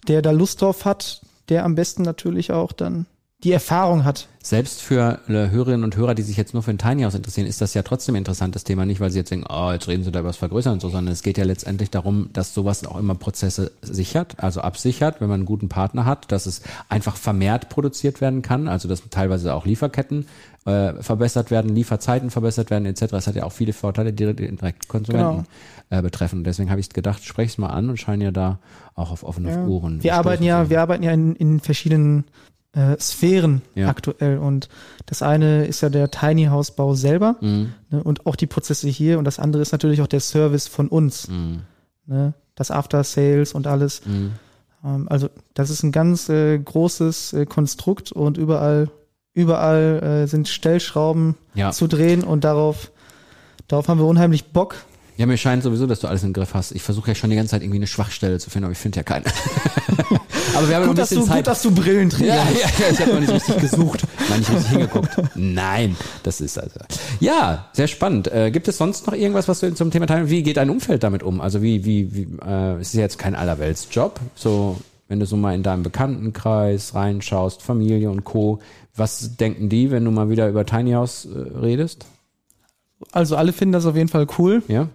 der 0.07 0.23
da 0.23 0.31
Lust 0.31 0.61
drauf 0.61 0.83
hat, 0.83 1.21
der 1.49 1.63
am 1.63 1.75
besten 1.75 2.01
natürlich 2.01 2.51
auch 2.51 2.71
dann 2.71 3.05
die 3.43 3.51
Erfahrung 3.51 4.03
hat. 4.03 4.27
Selbst 4.41 4.81
für 4.81 5.19
äh, 5.27 5.49
Hörerinnen 5.49 5.83
und 5.83 5.95
Hörer, 5.95 6.15
die 6.15 6.23
sich 6.23 6.37
jetzt 6.37 6.53
nur 6.53 6.63
für 6.63 6.71
ein 6.71 6.79
Tiny 6.79 7.03
House 7.03 7.13
interessieren, 7.13 7.45
ist 7.45 7.61
das 7.61 7.75
ja 7.75 7.83
trotzdem 7.83 8.15
ein 8.15 8.19
interessantes 8.19 8.63
Thema. 8.63 8.85
Nicht, 8.85 8.99
weil 8.99 9.11
sie 9.11 9.19
jetzt 9.19 9.29
denken, 9.29 9.45
oh, 9.47 9.71
jetzt 9.71 9.87
reden 9.87 10.03
sie 10.03 10.11
da 10.11 10.21
über 10.21 10.29
das 10.29 10.37
Vergrößern 10.37 10.73
und 10.73 10.79
so, 10.79 10.89
sondern 10.89 11.13
es 11.13 11.21
geht 11.21 11.37
ja 11.37 11.43
letztendlich 11.43 11.91
darum, 11.91 12.29
dass 12.33 12.53
sowas 12.53 12.83
auch 12.85 12.97
immer 12.97 13.13
Prozesse 13.13 13.73
sichert, 13.81 14.39
also 14.39 14.61
absichert, 14.61 15.21
wenn 15.21 15.27
man 15.27 15.41
einen 15.41 15.45
guten 15.45 15.69
Partner 15.69 16.05
hat, 16.05 16.31
dass 16.31 16.47
es 16.47 16.61
einfach 16.89 17.15
vermehrt 17.15 17.69
produziert 17.69 18.21
werden 18.21 18.41
kann, 18.41 18.67
also 18.67 18.87
dass 18.87 19.03
teilweise 19.09 19.53
auch 19.53 19.65
Lieferketten 19.65 20.27
äh, 20.65 20.93
verbessert 21.03 21.51
werden, 21.51 21.75
Lieferzeiten 21.75 22.31
verbessert 22.31 22.71
werden 22.71 22.85
etc. 22.85 23.07
Das 23.11 23.27
hat 23.27 23.35
ja 23.35 23.43
auch 23.43 23.51
viele 23.51 23.73
Vorteile, 23.73 24.13
die 24.13 24.33
direkt 24.33 24.87
Konsumenten 24.87 25.45
genau. 25.89 25.99
äh, 25.99 26.01
betreffen. 26.01 26.43
deswegen 26.43 26.71
habe 26.71 26.79
ich 26.79 26.89
gedacht, 26.89 27.23
sprech 27.23 27.49
es 27.49 27.57
mal 27.59 27.69
an 27.69 27.89
und 27.89 27.97
scheinen 27.97 28.21
ja 28.21 28.31
da 28.31 28.59
auch 28.95 29.11
auf 29.11 29.23
offene 29.23 29.51
ja. 29.51 29.65
Ohren. 29.65 30.01
Wir 30.01 30.15
arbeiten 30.15 30.43
ja, 30.43 30.69
wir 30.69 30.81
arbeiten 30.81 31.03
ja 31.03 31.11
in, 31.11 31.35
in 31.35 31.59
verschiedenen 31.59 32.23
äh, 32.77 32.99
Sphären 32.99 33.61
ja. 33.75 33.89
aktuell. 33.89 34.37
Und 34.37 34.69
das 35.07 35.21
eine 35.21 35.65
ist 35.65 35.81
ja 35.81 35.89
der 35.89 36.11
Tiny 36.11 36.45
House 36.45 36.71
Bau 36.71 36.93
selber 36.93 37.35
mhm. 37.41 37.73
ne, 37.89 38.03
und 38.03 38.25
auch 38.25 38.35
die 38.35 38.47
Prozesse 38.47 38.87
hier. 38.87 39.17
Und 39.17 39.25
das 39.25 39.39
andere 39.39 39.61
ist 39.61 39.71
natürlich 39.71 40.01
auch 40.01 40.07
der 40.07 40.19
Service 40.19 40.67
von 40.67 40.87
uns. 40.87 41.27
Mhm. 41.27 41.61
Ne, 42.05 42.33
das 42.55 42.71
After 42.71 43.03
Sales 43.03 43.53
und 43.53 43.67
alles. 43.67 44.05
Mhm. 44.05 44.31
Ähm, 44.83 45.07
also 45.09 45.29
das 45.53 45.69
ist 45.69 45.83
ein 45.83 45.91
ganz 45.91 46.29
äh, 46.29 46.57
großes 46.57 47.33
äh, 47.33 47.45
Konstrukt 47.45 48.11
und 48.11 48.37
überall, 48.37 48.89
überall 49.33 50.23
äh, 50.23 50.27
sind 50.27 50.47
Stellschrauben 50.47 51.35
ja. 51.53 51.71
zu 51.71 51.87
drehen 51.87 52.23
und 52.23 52.43
darauf, 52.43 52.91
darauf 53.67 53.87
haben 53.87 53.99
wir 53.99 54.07
unheimlich 54.07 54.45
Bock. 54.45 54.75
Ja, 55.17 55.25
mir 55.25 55.37
scheint 55.37 55.63
sowieso, 55.63 55.87
dass 55.87 55.99
du 55.99 56.07
alles 56.07 56.23
im 56.23 56.31
Griff 56.31 56.53
hast. 56.53 56.71
Ich 56.73 56.83
versuche 56.83 57.09
ja 57.09 57.15
schon 57.15 57.31
die 57.31 57.35
ganze 57.35 57.51
Zeit 57.51 57.63
irgendwie 57.63 57.79
eine 57.79 57.87
Schwachstelle 57.87 58.37
zu 58.37 58.51
finden, 58.51 58.65
aber 58.65 58.73
ich 58.73 58.77
finde 58.77 58.97
ja 58.97 59.03
keine. 59.03 59.25
aber 60.55 60.69
wir 60.69 60.75
haben 60.75 60.87
gut, 60.87 60.95
noch 60.95 61.03
ein 61.03 61.07
bisschen 61.07 61.21
du, 61.21 61.25
Zeit. 61.25 61.37
Gut, 61.37 61.47
dass 61.47 61.61
du 61.63 61.71
Brillen 61.71 62.11
trägst. 62.11 62.29
Ja, 62.29 62.35
ja, 62.35 62.69
ja, 62.79 62.91
ich 62.91 62.99
habe 62.99 63.13
noch 63.13 63.19
nicht 63.21 63.33
richtig 63.33 63.57
gesucht, 63.57 64.03
Nein, 64.29 64.39
nicht 64.39 64.51
richtig 64.51 64.69
hingeguckt. 64.69 65.09
Nein, 65.33 65.97
das 66.21 66.39
ist 66.39 66.59
also. 66.59 66.79
Ja, 67.19 67.67
sehr 67.73 67.87
spannend. 67.87 68.31
Äh, 68.31 68.51
gibt 68.51 68.67
es 68.67 68.77
sonst 68.77 69.07
noch 69.07 69.13
irgendwas, 69.13 69.47
was 69.47 69.59
du 69.59 69.73
zum 69.73 69.89
Thema 69.89 70.05
teilen? 70.05 70.29
Wie 70.29 70.43
geht 70.43 70.57
dein 70.57 70.69
Umfeld 70.69 71.01
damit 71.01 71.23
um? 71.23 71.41
Also 71.41 71.63
wie, 71.63 71.83
wie, 71.83 72.13
wie 72.13 72.27
äh, 72.45 72.75
es 72.75 72.89
ist 72.89 72.93
ja 72.93 73.01
jetzt 73.01 73.17
kein 73.17 73.33
Allerweltsjob. 73.33 74.19
So, 74.35 74.77
wenn 75.07 75.19
du 75.19 75.25
so 75.25 75.35
mal 75.35 75.55
in 75.55 75.63
deinem 75.63 75.81
Bekanntenkreis 75.81 76.93
reinschaust, 76.93 77.63
Familie 77.63 78.11
und 78.11 78.23
Co. 78.23 78.59
Was 78.95 79.35
denken 79.35 79.67
die, 79.69 79.89
wenn 79.89 80.05
du 80.05 80.11
mal 80.11 80.29
wieder 80.29 80.47
über 80.47 80.63
Tiny 80.63 80.91
House 80.91 81.25
äh, 81.25 81.57
redest? 81.57 82.05
Also 83.11 83.35
alle 83.35 83.53
finden 83.53 83.73
das 83.73 83.85
auf 83.85 83.95
jeden 83.95 84.09
Fall 84.09 84.27
cool. 84.37 84.61
Ja. 84.67 84.89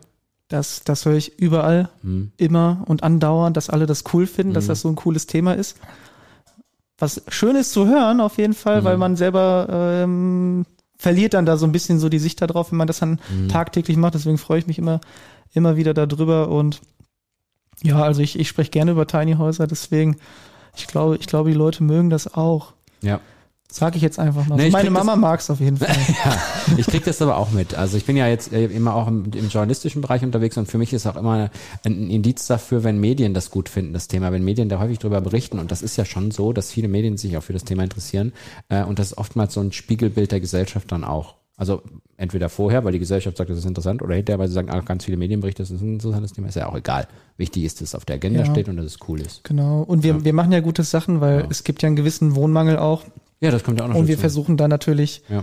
Das, 0.52 0.82
das 0.84 1.06
höre 1.06 1.16
ich 1.16 1.38
überall, 1.38 1.88
hm. 2.02 2.32
immer 2.36 2.84
und 2.86 3.02
andauernd, 3.02 3.56
dass 3.56 3.70
alle 3.70 3.86
das 3.86 4.04
cool 4.12 4.26
finden, 4.26 4.50
hm. 4.50 4.54
dass 4.54 4.66
das 4.66 4.82
so 4.82 4.88
ein 4.90 4.96
cooles 4.96 5.26
Thema 5.26 5.54
ist. 5.54 5.78
Was 6.98 7.22
schön 7.28 7.56
ist 7.56 7.72
zu 7.72 7.86
hören, 7.86 8.20
auf 8.20 8.36
jeden 8.36 8.52
Fall, 8.52 8.78
hm. 8.78 8.84
weil 8.84 8.98
man 8.98 9.16
selber 9.16 9.66
ähm, 9.70 10.66
verliert 10.98 11.32
dann 11.32 11.46
da 11.46 11.56
so 11.56 11.64
ein 11.64 11.72
bisschen 11.72 11.98
so 11.98 12.10
die 12.10 12.18
Sicht 12.18 12.42
darauf, 12.42 12.70
wenn 12.70 12.76
man 12.76 12.86
das 12.86 12.98
dann 12.98 13.18
hm. 13.28 13.48
tagtäglich 13.48 13.96
macht. 13.96 14.12
Deswegen 14.12 14.36
freue 14.36 14.58
ich 14.58 14.66
mich 14.66 14.78
immer, 14.78 15.00
immer 15.54 15.76
wieder 15.76 15.94
darüber. 15.94 16.48
Und 16.48 16.82
ja, 17.82 18.02
also 18.02 18.20
ich, 18.20 18.38
ich 18.38 18.48
spreche 18.48 18.70
gerne 18.70 18.90
über 18.90 19.06
Tiny 19.06 19.36
Häuser, 19.36 19.66
deswegen, 19.66 20.18
ich 20.76 20.86
glaube, 20.86 21.16
ich 21.16 21.26
glaube, 21.26 21.48
die 21.48 21.56
Leute 21.56 21.82
mögen 21.82 22.10
das 22.10 22.34
auch. 22.34 22.74
Ja. 23.00 23.20
Sag 23.74 23.96
ich 23.96 24.02
jetzt 24.02 24.18
einfach 24.18 24.46
mal. 24.46 24.56
Nee, 24.56 24.62
so. 24.62 24.66
ich 24.68 24.72
Meine 24.74 24.90
Mama 24.90 25.16
mag's 25.16 25.48
auf 25.50 25.58
jeden 25.58 25.76
Fall. 25.78 25.88
Ja, 26.24 26.36
ich 26.76 26.86
krieg 26.86 27.04
das 27.04 27.22
aber 27.22 27.38
auch 27.38 27.50
mit. 27.52 27.74
Also 27.74 27.96
ich 27.96 28.04
bin 28.04 28.16
ja 28.16 28.28
jetzt 28.28 28.52
äh, 28.52 28.66
immer 28.66 28.94
auch 28.94 29.08
im, 29.08 29.24
im 29.34 29.48
journalistischen 29.48 30.02
Bereich 30.02 30.22
unterwegs 30.22 30.56
und 30.58 30.66
für 30.66 30.76
mich 30.78 30.92
ist 30.92 31.06
auch 31.06 31.16
immer 31.16 31.50
ein 31.84 32.10
Indiz 32.10 32.46
dafür, 32.46 32.84
wenn 32.84 32.98
Medien 33.00 33.32
das 33.34 33.50
gut 33.50 33.68
finden, 33.70 33.94
das 33.94 34.08
Thema, 34.08 34.30
wenn 34.30 34.44
Medien 34.44 34.68
da 34.68 34.78
häufig 34.78 34.98
drüber 34.98 35.20
berichten 35.22 35.58
und 35.58 35.70
das 35.70 35.80
ist 35.82 35.96
ja 35.96 36.04
schon 36.04 36.30
so, 36.30 36.52
dass 36.52 36.70
viele 36.70 36.88
Medien 36.88 37.16
sich 37.16 37.36
auch 37.36 37.42
für 37.42 37.54
das 37.54 37.64
Thema 37.64 37.82
interessieren 37.82 38.32
äh, 38.68 38.82
und 38.84 38.98
das 38.98 39.12
ist 39.12 39.18
oftmals 39.18 39.54
so 39.54 39.60
ein 39.60 39.72
Spiegelbild 39.72 40.32
der 40.32 40.40
Gesellschaft 40.40 40.92
dann 40.92 41.02
auch. 41.04 41.36
Also 41.56 41.82
entweder 42.16 42.48
vorher, 42.48 42.84
weil 42.84 42.92
die 42.92 42.98
Gesellschaft 42.98 43.36
sagt, 43.36 43.48
das 43.50 43.58
ist 43.58 43.66
interessant, 43.66 44.02
oder 44.02 44.14
hinterher, 44.16 44.38
weil 44.38 44.48
sie 44.48 44.54
sagen, 44.54 44.70
ah, 44.70 44.80
ganz 44.80 45.04
viele 45.04 45.16
Medienberichte, 45.16 45.62
das 45.62 45.70
ist 45.70 45.80
ein 45.80 45.94
interessantes 45.94 46.32
Thema, 46.32 46.48
ist 46.48 46.56
ja 46.56 46.66
auch 46.68 46.74
egal. 46.76 47.06
Wichtig 47.36 47.64
ist, 47.64 47.80
dass 47.80 47.90
es 47.90 47.94
auf 47.94 48.04
der 48.04 48.16
Agenda 48.16 48.40
Ja. 48.40 48.46
steht 48.46 48.68
und 48.68 48.76
dass 48.78 48.86
es 48.86 48.96
cool 49.06 49.20
ist. 49.20 49.44
Genau. 49.44 49.82
Und 49.82 50.02
wir, 50.02 50.24
wir 50.24 50.32
machen 50.32 50.50
ja 50.50 50.60
gute 50.60 50.82
Sachen, 50.82 51.20
weil 51.20 51.40
Ja. 51.40 51.46
es 51.50 51.62
gibt 51.62 51.82
ja 51.82 51.86
einen 51.88 51.96
gewissen 51.96 52.34
Wohnmangel 52.34 52.78
auch. 52.78 53.02
Ja, 53.42 53.50
das 53.50 53.62
kommt 53.64 53.78
ja 53.78 53.84
auch 53.84 53.90
noch 53.90 53.96
Und 53.96 54.08
wir 54.08 54.16
versuchen 54.18 54.56
da 54.56 54.68
natürlich 54.68 55.22
Ja. 55.28 55.42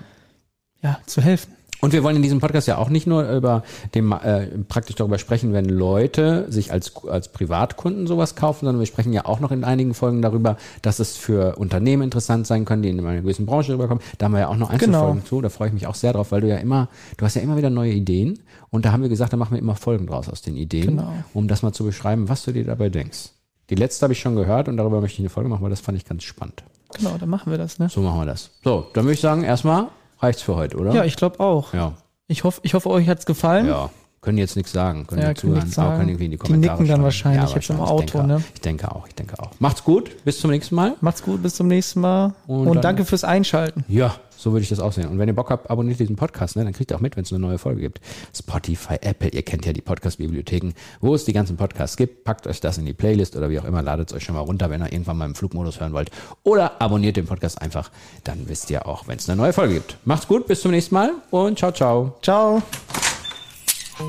ja, 0.81 0.99
zu 1.05 1.21
helfen. 1.21 1.53
Und 1.81 1.93
wir 1.93 2.03
wollen 2.03 2.17
in 2.17 2.21
diesem 2.21 2.41
Podcast 2.41 2.67
ja 2.67 2.77
auch 2.77 2.89
nicht 2.89 3.07
nur 3.07 3.29
über 3.31 3.63
dem 3.95 4.11
äh, 4.11 4.47
praktisch 4.67 4.97
darüber 4.97 5.17
sprechen, 5.17 5.53
wenn 5.53 5.63
Leute 5.63 6.45
sich 6.51 6.73
als 6.73 6.93
als 7.05 7.31
Privatkunden 7.31 8.05
sowas 8.05 8.35
kaufen, 8.35 8.65
sondern 8.65 8.79
wir 8.81 8.85
sprechen 8.85 9.13
ja 9.13 9.23
auch 9.25 9.39
noch 9.39 9.51
in 9.51 9.63
einigen 9.63 9.93
Folgen 9.93 10.21
darüber, 10.21 10.57
dass 10.81 10.99
es 10.99 11.15
für 11.15 11.55
Unternehmen 11.55 12.03
interessant 12.03 12.47
sein 12.47 12.65
können, 12.65 12.81
die 12.81 12.89
in 12.89 12.99
einer 12.99 13.21
gewissen 13.21 13.45
Branche 13.45 13.71
rüberkommen. 13.73 14.03
Da 14.17 14.25
haben 14.25 14.33
wir 14.33 14.39
ja 14.41 14.47
auch 14.49 14.57
noch 14.57 14.71
Einzelfolgen 14.71 15.19
Genau. 15.19 15.25
zu. 15.25 15.39
Da 15.39 15.47
freue 15.47 15.69
ich 15.69 15.73
mich 15.73 15.87
auch 15.87 15.95
sehr 15.95 16.11
drauf, 16.11 16.33
weil 16.33 16.41
du 16.41 16.49
ja 16.49 16.57
immer, 16.57 16.89
du 17.15 17.23
hast 17.23 17.35
ja 17.35 17.41
immer 17.41 17.55
wieder 17.55 17.69
neue 17.69 17.93
Ideen 17.93 18.39
und 18.71 18.83
da 18.83 18.91
haben 18.91 19.01
wir 19.01 19.09
gesagt, 19.09 19.31
da 19.31 19.37
machen 19.37 19.51
wir 19.53 19.59
immer 19.59 19.75
Folgen 19.77 20.05
draus 20.05 20.27
aus 20.27 20.41
den 20.41 20.57
Ideen, 20.57 20.97
Genau. 20.97 21.13
um 21.33 21.47
das 21.47 21.61
mal 21.63 21.71
zu 21.71 21.85
beschreiben, 21.85 22.27
was 22.27 22.43
du 22.43 22.51
dir 22.51 22.65
dabei 22.65 22.89
denkst. 22.89 23.29
Die 23.69 23.75
letzte 23.75 24.03
habe 24.03 24.11
ich 24.11 24.19
schon 24.19 24.35
gehört 24.35 24.67
und 24.67 24.75
darüber 24.75 24.99
möchte 24.99 25.13
ich 25.15 25.19
eine 25.19 25.29
Folge 25.29 25.49
machen, 25.49 25.61
weil 25.63 25.69
das 25.69 25.79
fand 25.79 25.97
ich 25.97 26.03
ganz 26.03 26.23
spannend. 26.23 26.61
Genau, 26.97 27.17
dann 27.19 27.29
machen 27.29 27.51
wir 27.51 27.57
das, 27.57 27.79
ne? 27.79 27.89
So 27.89 28.01
machen 28.01 28.19
wir 28.19 28.25
das. 28.25 28.51
So, 28.63 28.87
dann 28.93 29.03
würde 29.05 29.13
ich 29.13 29.21
sagen, 29.21 29.43
erstmal 29.43 29.87
reicht's 30.19 30.41
für 30.41 30.55
heute, 30.55 30.77
oder? 30.77 30.93
Ja, 30.93 31.03
ich 31.05 31.15
glaube 31.15 31.39
auch. 31.39 31.73
ja. 31.73 31.93
Ich 32.31 32.43
hoffe, 32.43 32.59
ich 32.63 32.75
hoffe, 32.75 32.89
euch 32.91 33.07
hat's 33.09 33.25
gefallen. 33.25 33.65
Ja, 33.67 33.89
können 34.21 34.37
jetzt 34.37 34.55
nichts 34.55 34.71
sagen, 34.71 35.07
können 35.07 35.21
Ja, 35.21 35.29
ja, 35.29 35.33
können 35.33 35.39
zuhören, 35.39 35.63
nichts 35.63 35.79
aber 35.79 35.87
sagen. 35.87 35.97
können 35.97 36.09
irgendwie 36.09 36.25
in 36.25 36.31
die 36.31 36.37
Die 36.37 36.43
Kommentare 36.43 36.77
nicken 36.81 36.91
dann 36.93 37.03
wahrscheinlich 37.03 37.53
jetzt 37.55 37.69
im. 37.71 37.79
Auto, 37.79 38.03
ich 38.03 38.11
denke, 38.11 38.27
ne? 38.27 38.43
Ich 38.53 38.61
denke 38.61 38.91
auch, 38.95 39.07
ich 39.07 39.15
denke 39.15 39.39
auch. 39.41 39.49
Macht's 39.59 39.83
gut, 39.83 40.23
bis 40.25 40.39
zum 40.39 40.51
nächsten 40.51 40.75
Mal. 40.75 40.95
Macht's 41.01 41.23
gut, 41.23 41.41
bis 41.41 41.55
zum 41.55 41.67
nächsten 41.67 42.01
Mal. 42.01 42.33
Und 42.45 42.67
Und, 42.67 42.83
danke 42.83 43.03
fürs 43.05 43.23
Einschalten. 43.23 43.83
Ja, 43.87 44.13
so 44.39 44.53
würde 44.53 44.63
ich 44.63 44.69
das 44.69 44.79
auch 44.79 44.93
sehen. 44.93 45.07
Und 45.07 45.19
wenn 45.19 45.27
ihr 45.27 45.35
Bock 45.35 45.49
habt, 45.49 45.69
abonniert 45.69 45.99
diesen 45.99 46.15
Podcast, 46.15 46.55
ne? 46.55 46.63
dann 46.63 46.71
kriegt 46.71 46.91
ihr 46.91 46.95
auch 46.95 47.01
mit, 47.01 47.17
wenn 47.17 47.23
es 47.23 47.33
eine 47.33 47.39
neue 47.39 47.57
Folge 47.57 47.81
gibt. 47.81 47.99
Spotify, 48.33 48.95
Apple, 49.01 49.29
ihr 49.29 49.43
kennt 49.43 49.65
ja 49.65 49.73
die 49.73 49.81
Podcast-Bibliotheken, 49.81 50.71
wo 51.01 51.13
es 51.13 51.25
die 51.25 51.33
ganzen 51.33 51.57
Podcasts 51.57 51.97
gibt. 51.97 52.23
Packt 52.23 52.47
euch 52.47 52.61
das 52.61 52.77
in 52.77 52.85
die 52.85 52.93
Playlist 52.93 53.35
oder 53.35 53.49
wie 53.49 53.59
auch 53.59 53.65
immer, 53.65 53.81
ladet 53.81 54.09
es 54.09 54.15
euch 54.15 54.23
schon 54.23 54.35
mal 54.35 54.41
runter, 54.41 54.69
wenn 54.69 54.81
ihr 54.81 54.91
irgendwann 54.91 55.17
mal 55.17 55.25
im 55.25 55.35
Flugmodus 55.35 55.81
hören 55.81 55.91
wollt. 55.91 56.09
Oder 56.43 56.81
abonniert 56.81 57.17
den 57.17 57.25
Podcast 57.25 57.61
einfach, 57.61 57.91
dann 58.23 58.47
wisst 58.47 58.69
ihr 58.69 58.87
auch, 58.87 59.07
wenn 59.07 59.17
es 59.17 59.27
eine 59.29 59.35
neue 59.35 59.51
Folge 59.51 59.73
gibt. 59.73 59.97
Macht's 60.05 60.27
gut, 60.27 60.47
bis 60.47 60.61
zum 60.61 60.71
nächsten 60.71 60.95
Mal 60.95 61.11
und 61.31 61.59
ciao, 61.59 61.73
ciao. 61.73 62.15
Ciao. 62.21 62.61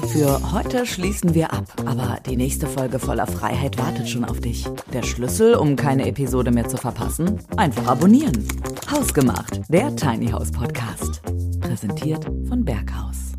Für 0.08 0.52
heute 0.52 0.86
schließen 0.86 1.34
wir 1.34 1.52
ab, 1.52 1.64
aber 1.84 2.18
die 2.24 2.36
nächste 2.36 2.68
Folge 2.68 3.00
voller 3.00 3.26
Freiheit 3.26 3.76
wartet 3.76 4.08
schon 4.08 4.24
auf 4.24 4.40
dich. 4.40 4.64
Der 4.92 5.02
Schlüssel, 5.02 5.54
um 5.54 5.74
keine 5.74 6.06
Episode 6.06 6.52
mehr 6.52 6.68
zu 6.68 6.76
verpassen? 6.76 7.40
Einfach 7.56 7.88
abonnieren. 7.88 8.46
Hausgemacht, 8.88 9.60
der 9.68 9.94
Tiny 9.96 10.28
House 10.30 10.52
Podcast. 10.52 11.22
Präsentiert 11.60 12.24
von 12.48 12.64
Berghaus. 12.64 13.29